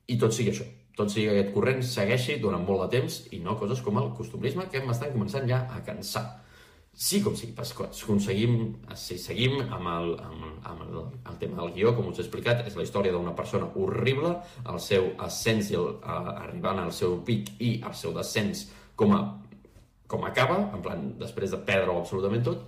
[0.09, 0.65] I tot sigui això.
[0.97, 4.65] Tot sigui aquest corrent segueixi durant molt de temps i no coses com el costumbrisme
[4.71, 6.25] que m'estan començant ja a cansar.
[6.99, 8.55] Sí, com si aconseguim,
[8.99, 10.97] si seguim amb, el, amb, amb el,
[11.31, 14.33] el tema del guió, com us he explicat, és la història d'una persona horrible,
[14.67, 18.65] el seu ascens i el, arribant al seu pic i el seu descens
[18.99, 19.21] com a,
[20.11, 22.67] com acaba, en plan, després de perdre-ho absolutament tot,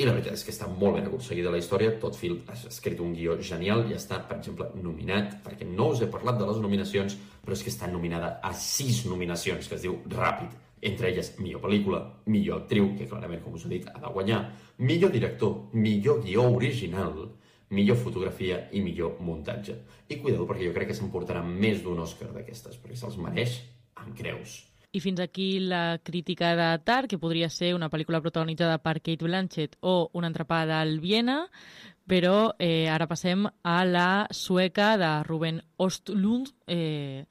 [0.00, 3.04] i la veritat és que està molt ben aconseguida la història, tot fil ha escrit
[3.04, 6.64] un guió genial i està, per exemple, nominat, perquè no us he parlat de les
[6.64, 11.34] nominacions, però és que està nominada a sis nominacions, que es diu Ràpid, entre elles
[11.38, 14.40] millor pel·lícula, millor actriu, que clarament, com us he dit, ha de guanyar,
[14.78, 17.28] millor director, millor guió original,
[17.70, 19.76] millor fotografia i millor muntatge.
[20.08, 23.60] I cuidado, perquè jo crec que s'emportarà més d'un Òscar d'aquestes, perquè se'ls mereix
[24.00, 24.64] amb creus.
[24.90, 29.22] I fins aquí la crítica de Tar, que podria ser una pel·lícula protagonitzada per Kate
[29.22, 31.44] Blanchett o una entrapada al Viena,
[32.10, 37.22] però eh, ara passem a la sueca de Ruben Ostlund, eh,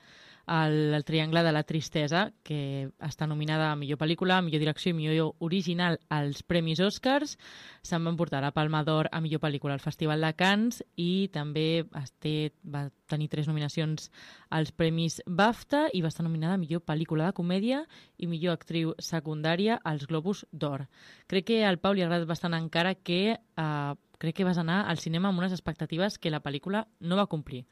[0.50, 4.92] el, el Triangle de la Tristesa, que està nominada a millor pel·lícula, a millor direcció
[4.92, 7.38] i millor original als Premis Oscars.
[7.86, 11.86] Se'n va emportar la Palma d'Or a millor pel·lícula al Festival de Cannes i també
[12.20, 14.10] té, va tenir tres nominacions
[14.50, 17.84] als Premis BAFTA i va estar nominada a millor pel·lícula de comèdia
[18.18, 20.88] i millor actriu secundària als Globus d'Or.
[21.30, 24.84] Crec que al Pau li ha agradat bastant encara que eh, crec que vas anar
[24.90, 27.64] al cinema amb unes expectatives que la pel·lícula no va complir.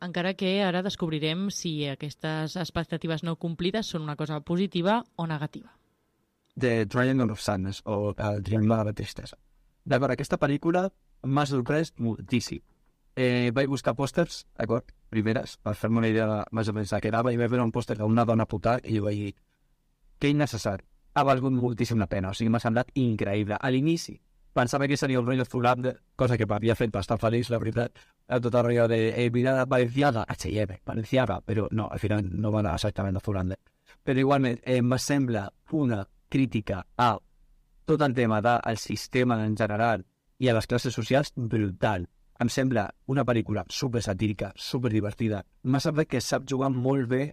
[0.00, 5.74] Encara que ara descobrirem si aquestes expectatives no complides són una cosa positiva o negativa.
[6.56, 9.36] The Triangle of Sadness, o el Triangle de la Tristesa.
[9.84, 10.86] D'acord, aquesta pel·lícula
[11.24, 12.62] m'ha sorprès moltíssim.
[13.16, 17.00] Eh, vaig buscar pòsters, d'acord, primeres, per fer-me una idea de, més o menys de
[17.02, 19.34] què anava, i vaig veure un pòster d'una dona puta i jo vaig dir
[20.20, 20.86] que innecessari.
[21.14, 23.58] Ha valgut moltíssim la pena, o sigui, m'ha semblat increïble.
[23.60, 24.16] A l'inici,
[24.52, 27.98] pensava que seria un rotllo Zulander, cosa que m'havia fet bastant feliç, la veritat,
[28.28, 32.52] a tot el rotllo de eh, mirada valenciana, H&M, valenciana, però no, al final no
[32.52, 33.58] va anar exactament de Zulander.
[34.04, 37.16] Però igualment, eh, me sembla una crítica a
[37.84, 40.04] tot el tema del sistema en general
[40.38, 42.06] i a les classes socials brutal.
[42.40, 45.42] Em sembla una pel·lícula super satírica, super divertida.
[45.64, 47.24] M'ha semblat que sap jugar molt bé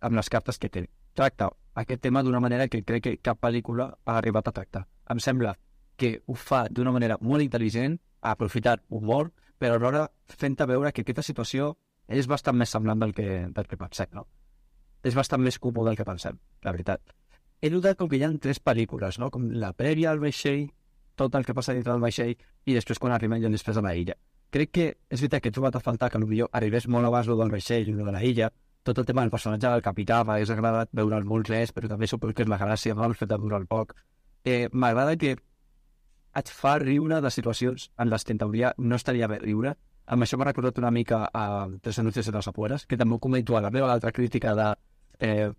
[0.00, 0.86] amb les cartes que té.
[1.12, 1.50] Tracta
[1.82, 4.86] aquest tema d'una manera que crec que cap pel·lícula ha arribat a tractar.
[5.10, 5.56] Em sembla
[6.00, 7.98] que ho fa d'una manera molt intel·ligent,
[8.32, 9.30] aprofitat humor,
[9.60, 10.06] però alhora
[10.40, 11.74] fent-te veure que aquesta situació
[12.08, 14.26] és bastant més semblant del que, del que pensem, no?
[15.04, 17.14] És bastant més comú del que pensem, la veritat.
[17.60, 19.30] He notat com que hi ha tres pel·lícules, no?
[19.30, 20.66] Com la prèvia al vaixell,
[21.20, 22.34] tot el que passa dintre del vaixell,
[22.64, 24.16] i després quan arribem ja després a la illa.
[24.50, 27.52] Crec que és veritat que he trobat a faltar que potser arribés molt abans del
[27.52, 28.50] vaixell i de la illa,
[28.82, 32.34] tot el tema del personatge del capità m'hagués agradat veure'l molt més, però també suposo
[32.34, 33.04] que és la gràcia, no?
[33.04, 33.92] el fet de durar poc.
[34.44, 35.36] Eh, M'agrada que
[36.36, 39.74] et fa riure de situacions en les que en teoria no estaria bé riure.
[40.10, 43.18] Amb això m'ha recordat una mica a Tres anuncis de les afueres, que també ho
[43.22, 44.74] comento a la meva altra crítica de
[45.20, 45.52] eh,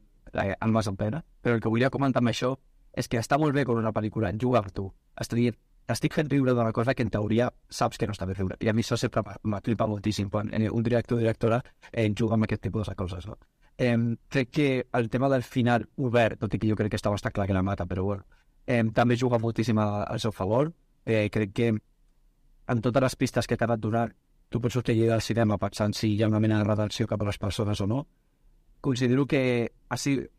[0.60, 2.56] Almas en pena, però el que volia comentar amb això
[2.94, 4.90] és que està molt bé com una pel·lícula jugar tu.
[5.20, 5.58] Estic,
[5.88, 8.58] estic fent riure d'una cosa que en teoria saps que no està bé riure.
[8.60, 11.62] I a mi això sempre m'atripa moltíssim quan eh, un director o directora
[11.92, 13.28] eh, juga amb aquest tipus de coses.
[13.28, 13.38] No?
[13.78, 13.98] Eh,
[14.30, 17.34] crec que el tema del final obert, tot i que jo crec que està bastant
[17.34, 18.26] clar que la mata, però bueno,
[18.68, 20.72] eh, també juga moltíssim al seu favor.
[21.06, 24.12] Eh, crec que en totes les pistes que t'ha anat donant
[24.52, 27.26] tu pots sortir del cinema pensant si hi ha una mena de retenció cap a
[27.30, 28.06] les persones o no.
[28.82, 30.30] Considero que sigut,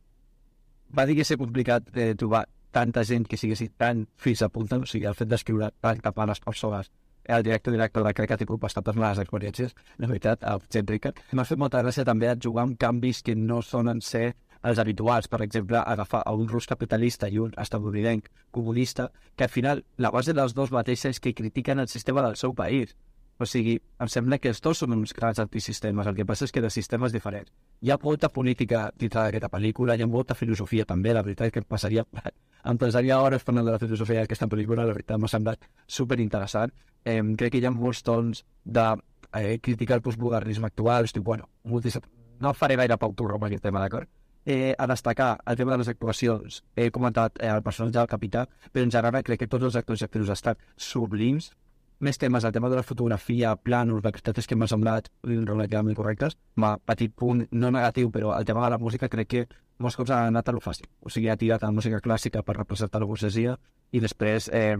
[0.96, 4.78] va dir que ser complicat eh, trobar tanta gent que siguessin tan fills a punta,
[4.78, 6.90] o sigui, el fet d'escriure tant cap a les persones
[7.24, 10.86] el director director de crec que ha tingut bastantes males experiències, la veritat, el Jen
[10.86, 11.20] Rickard.
[11.32, 15.42] M'ha fet molta gràcia també jugar amb canvis que no sonen ser els habituals, per
[15.42, 20.54] exemple, agafar un rus capitalista i un estadounidenc comunista, que al final la base dels
[20.54, 22.96] dos és que critiquen el sistema del seu país.
[23.38, 26.52] O sigui, em sembla que els dos són uns grans antisistemes, el que passa és
[26.52, 27.50] que de sistemes diferents.
[27.82, 31.52] Hi ha molta política dintre d'aquesta pel·lícula, hi ha molta filosofia també, la veritat és
[31.52, 32.06] que em passaria...
[32.62, 36.70] Em passaria hores parlant de la filosofia d'aquesta pel·lícula, la veritat m'ha semblat superinteressant.
[37.02, 38.84] Eh, crec que hi ha molts tons de
[39.32, 41.98] eh, criticar el postmodernisme actual, estic, bueno, moltis...
[42.38, 44.06] no faré gaire pau turro amb aquest tema, d'acord?
[44.44, 46.62] Eh, a destacar el tema de les actuacions.
[46.76, 50.02] He comentat eh, el personatge del capità, però en general crec que tots els actors
[50.02, 51.52] i actrius estan sublims,
[52.02, 56.34] més temes, el tema de la fotografia, plànols, la és que m'ha semblat relativament correctes.
[56.56, 59.44] Ma petit punt, no negatiu, però el tema de la música crec que
[59.78, 60.88] molts cops ha anat a lo fàcil.
[61.00, 63.54] O sigui, ha tirat a la música clàssica per representar la burgesia
[63.92, 64.76] i després eh,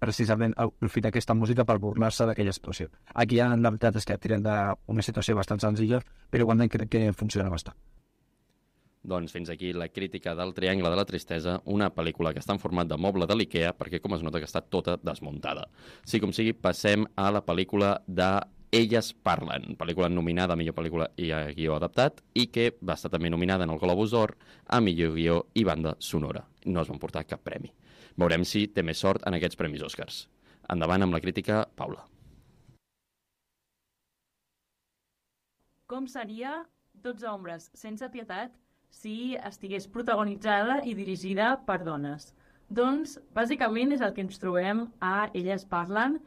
[0.00, 2.90] precisament aprofita aquesta música per burlar-se d'aquella situació.
[3.14, 7.06] Aquí ja la veritat és que tiren d'una situació bastant senzilla, però igualment crec que
[7.12, 7.78] funciona bastant.
[9.02, 12.60] Doncs fins aquí la crítica del Triangle de la Tristesa, una pel·lícula que està en
[12.60, 15.66] format de moble de l'IKEA, perquè com es nota que està tota desmuntada.
[16.04, 18.28] Sí com sigui, passem a la pel·lícula de
[18.70, 23.10] Elles parlen, pel·lícula nominada a millor pel·lícula i a guió adaptat i que va estar
[23.10, 24.36] també nominada en el Globus d'Or
[24.68, 26.44] a millor guió i banda sonora.
[26.66, 27.72] No es van portar cap premi.
[28.20, 30.28] Veurem si té més sort en aquests premis Oscars.
[30.70, 32.04] Endavant amb la crítica, Paula.
[35.90, 36.60] Com seria
[36.94, 38.54] 12 ombres sense pietat
[38.90, 42.34] si estigués protagonitzada i dirigida per dones.
[42.70, 46.18] Doncs, bàsicament, és el que ens trobem a Elles parlen.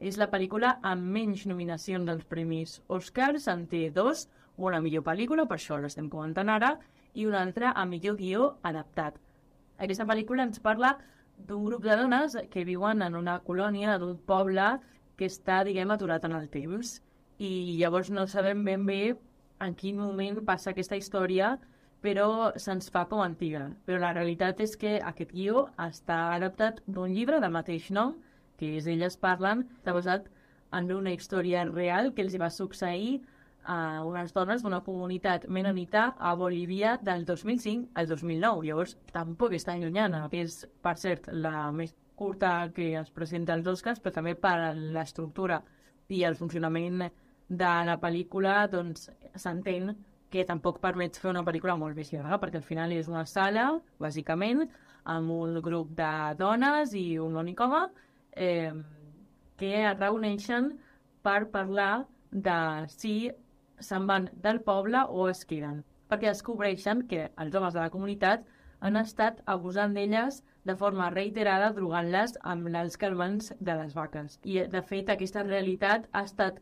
[0.00, 5.46] És la pel·lícula amb menys nominacions dels premis Oscars, en té dos, una millor pel·lícula,
[5.50, 6.74] per això l'estem comentant ara,
[7.14, 9.20] i una altra a millor guió adaptat.
[9.78, 10.96] Aquesta pel·lícula ens parla
[11.38, 14.66] d'un grup de dones que viuen en una colònia d'un poble
[15.18, 16.98] que està, diguem, aturat en el temps.
[17.38, 19.14] I llavors no sabem ben bé
[19.62, 21.54] en quin moment passa aquesta història
[22.04, 23.70] però se'ns fa com antiga.
[23.88, 28.18] Però la realitat és que aquest guió està adaptat d'un llibre del mateix nom,
[28.60, 30.28] que és Elles parlen, està basat
[30.76, 33.22] en una història real que els va succeir
[33.64, 38.66] a unes dones d'una comunitat menonita a Bolívia del 2005 al 2009.
[38.68, 43.66] Llavors, tampoc tan llunyana, que és, per cert, la més curta que es presenta als
[43.66, 45.62] Oscars, però també per l'estructura
[46.08, 47.08] i el funcionament
[47.48, 49.94] de la pel·lícula, doncs s'entén
[50.34, 53.68] que tampoc permet fer una pel·lícula molt més llarga, perquè al final és una sala,
[54.02, 54.64] bàsicament,
[55.14, 56.10] amb un grup de
[56.40, 57.84] dones i un únic home,
[58.34, 58.72] eh,
[59.60, 60.72] que es reuneixen
[61.22, 62.58] per parlar de
[62.90, 63.14] si
[63.78, 68.42] se'n van del poble o es queden, perquè descobreixen que els homes de la comunitat
[68.84, 74.40] han estat abusant d'elles de forma reiterada, drogant-les amb els calmants de les vaques.
[74.42, 76.58] I, de fet, aquesta realitat ha estat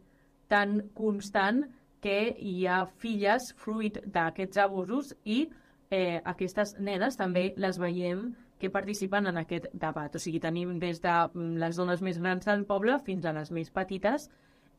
[0.52, 1.64] tan constant
[2.02, 5.44] que hi ha filles fruit d'aquests abusos i
[5.90, 8.32] eh, aquestes nenes també les veiem
[8.62, 10.14] que participen en aquest debat.
[10.14, 13.50] O sigui, tenim des de mm, les dones més grans del poble fins a les
[13.54, 14.28] més petites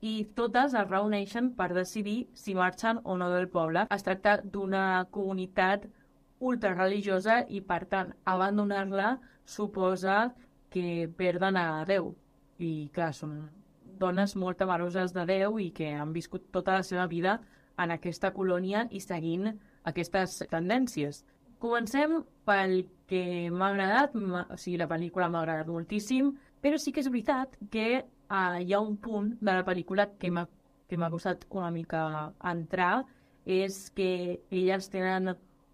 [0.03, 3.85] i totes es reuneixen per decidir si marxen o no del poble.
[3.95, 5.87] Es tracta d'una comunitat
[6.43, 10.33] ultrareligiosa i, per tant, abandonar-la suposa
[10.73, 12.11] que perden a Déu.
[12.59, 13.37] I, clar, són
[13.99, 17.39] dones molt temeroses de Déu i que han viscut tota la seva vida
[17.81, 19.49] en aquesta colònia i seguint
[19.89, 21.23] aquestes tendències.
[21.59, 27.03] Comencem pel que m'ha agradat, o sigui, la pel·lícula m'ha agradat moltíssim, però sí que
[27.03, 31.71] és veritat que uh, hi ha un punt de la pel·lícula que m'ha costat una
[31.71, 32.03] mica
[32.51, 33.05] entrar,
[33.45, 35.33] és que elles tenen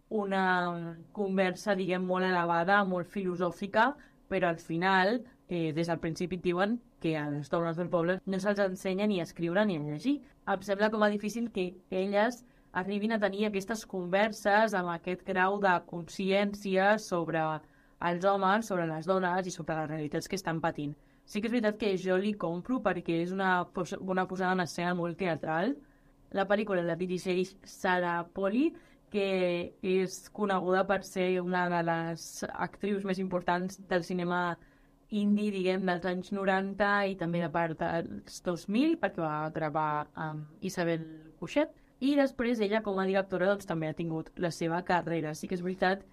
[0.09, 3.91] una conversa, diguem, molt elevada, molt filosòfica,
[4.29, 8.39] però al final eh, des del principi diuen que a les dones del poble no
[8.39, 10.19] se'ls ensenya ni a escriure ni a llegir.
[10.47, 15.59] Em sembla com a difícil que elles arribin a tenir aquestes converses amb aquest grau
[15.59, 17.43] de consciència sobre
[18.09, 20.95] els homes, sobre les dones i sobre les realitats que estan patint.
[21.25, 23.65] Sí que és veritat que jo li compro perquè és una,
[23.99, 25.75] una posada en escena molt teatral.
[26.33, 28.69] La pel·lícula la dirigeix Sara Poli,
[29.09, 34.57] que és coneguda per ser una de les actrius més importants del cinema
[35.09, 40.65] indie, diguem, dels anys 90 i també de part dels 2000, perquè va gravar amb
[40.65, 41.05] Isabel
[41.39, 45.33] Cuixet, i després ella, com a directora, doncs, també ha tingut la seva carrera.
[45.35, 46.05] Sí que és veritat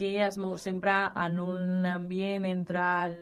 [0.00, 0.94] que es mou sempre
[1.24, 3.18] en un ambient entre el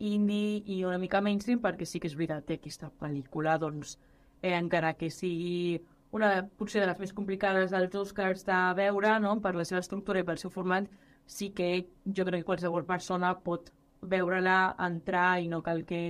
[0.00, 3.98] i una mica mainstream, perquè sí que és veritat que aquesta pel·lícula, doncs,
[4.40, 5.82] eh, encara que sigui
[6.14, 9.40] una potser de les més complicades dels Oscars de veure, no?
[9.40, 10.88] per la seva estructura i pel seu format,
[11.26, 13.72] sí que jo crec que qualsevol persona pot
[14.10, 16.04] veure-la, entrar i no cal que...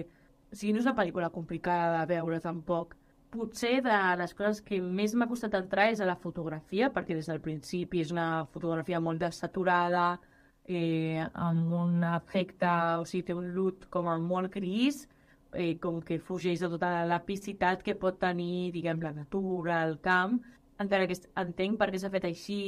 [0.52, 2.94] O sigui, no és una pel·lícula complicada de veure tampoc.
[3.34, 7.26] Potser de les coses que més m'ha costat entrar és a la fotografia, perquè des
[7.30, 10.20] del principi és una fotografia molt desaturada,
[10.64, 12.70] eh, amb un efecte,
[13.00, 15.04] o sigui, té un lut com a molt gris,
[15.52, 20.40] eh, com que fugeix de tota l'apicitat que pot tenir, diguem, la natura, el camp,
[20.78, 22.60] encara que entenc per què s'ha fet així,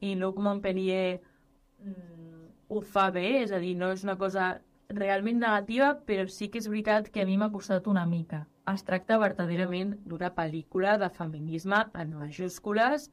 [0.00, 1.20] i Luc Montpellier
[1.84, 4.54] mm, ho fa bé, és a dir, no és una cosa
[4.90, 8.44] realment negativa, però sí que és veritat que a mi m'ha costat una mica.
[8.70, 13.10] Es tracta verdaderament d'una pel·lícula de feminisme en majúscules,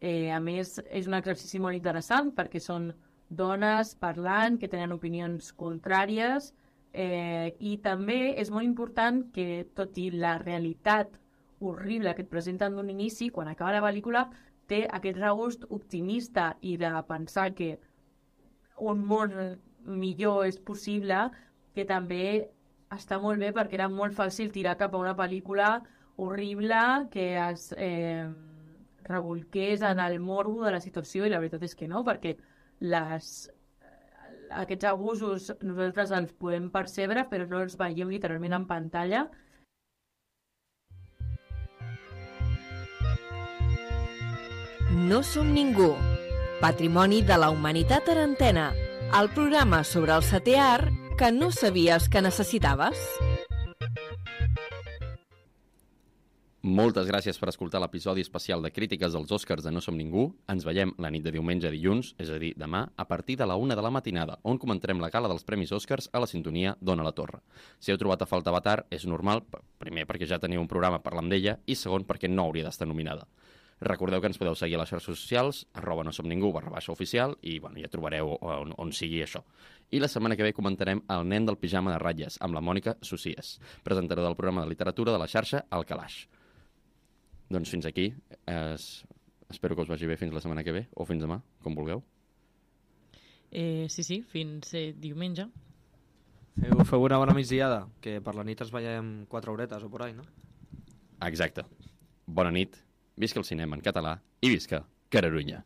[0.00, 2.92] eh, a més és un exercici molt interessant perquè són
[3.28, 6.52] dones parlant que tenen opinions contràries
[6.92, 11.16] eh, i també és molt important que tot i la realitat
[11.64, 14.28] horrible que et presenten d'un inici, quan acaba la pel·lícula
[14.68, 17.78] té aquest regust optimista i de pensar que
[18.80, 19.32] un món
[19.84, 21.28] millor és possible,
[21.74, 22.50] que també
[22.94, 25.80] està molt bé perquè era molt fàcil tirar cap a una pel·lícula
[26.16, 26.80] horrible
[27.10, 28.28] que es eh,
[29.04, 32.36] revolqués en el morbo de la situació i la veritat és que no, perquè
[32.86, 33.30] les,
[34.62, 39.26] aquests abusos nosaltres els podem percebre però no els veiem literalment en pantalla
[44.94, 45.90] No som ningú.
[46.60, 48.70] Patrimoni de la Humanitat Arantena.
[49.14, 52.98] El programa sobre el setè art que no sabies que necessitaves.
[56.64, 60.24] Moltes gràcies per escoltar l'episodi especial de crítiques dels Oscars de No Som Ningú.
[60.50, 63.46] Ens veiem la nit de diumenge a dilluns, és a dir, demà, a partir de
[63.46, 66.74] la una de la matinada, on comentarem la gala dels Premis Oscars a la sintonia
[66.80, 67.44] Dona la Torre.
[67.78, 69.44] Si heu trobat a falta Avatar, és normal,
[69.78, 73.28] primer perquè ja teniu un programa parlant d'ella, i segon perquè no hauria d'estar nominada.
[73.84, 76.92] Recordeu que ens podeu seguir a les xarxes socials, arroba no som ningú, barra baixa
[76.92, 79.42] oficial, i bueno, ja trobareu on, on sigui això.
[79.92, 82.96] I la setmana que ve comentarem El nen del pijama de ratlles, amb la Mònica
[83.04, 86.22] Socies, presentadora del programa de literatura de la xarxa El Calaix.
[87.52, 88.12] Doncs fins aquí.
[88.46, 89.04] Es...
[89.52, 92.00] Espero que us vagi bé fins la setmana que ve, o fins demà, com vulgueu.
[93.52, 95.44] Eh, sí, sí, fins eh, diumenge.
[96.56, 100.06] Feu, feu una bona migdiada, que per la nit es veiem quatre horetes o por
[100.06, 100.24] ahí, no?
[101.28, 101.62] Exacte.
[102.26, 102.80] Bona nit,
[103.16, 105.64] visca el cinema en català i visca Cararunya.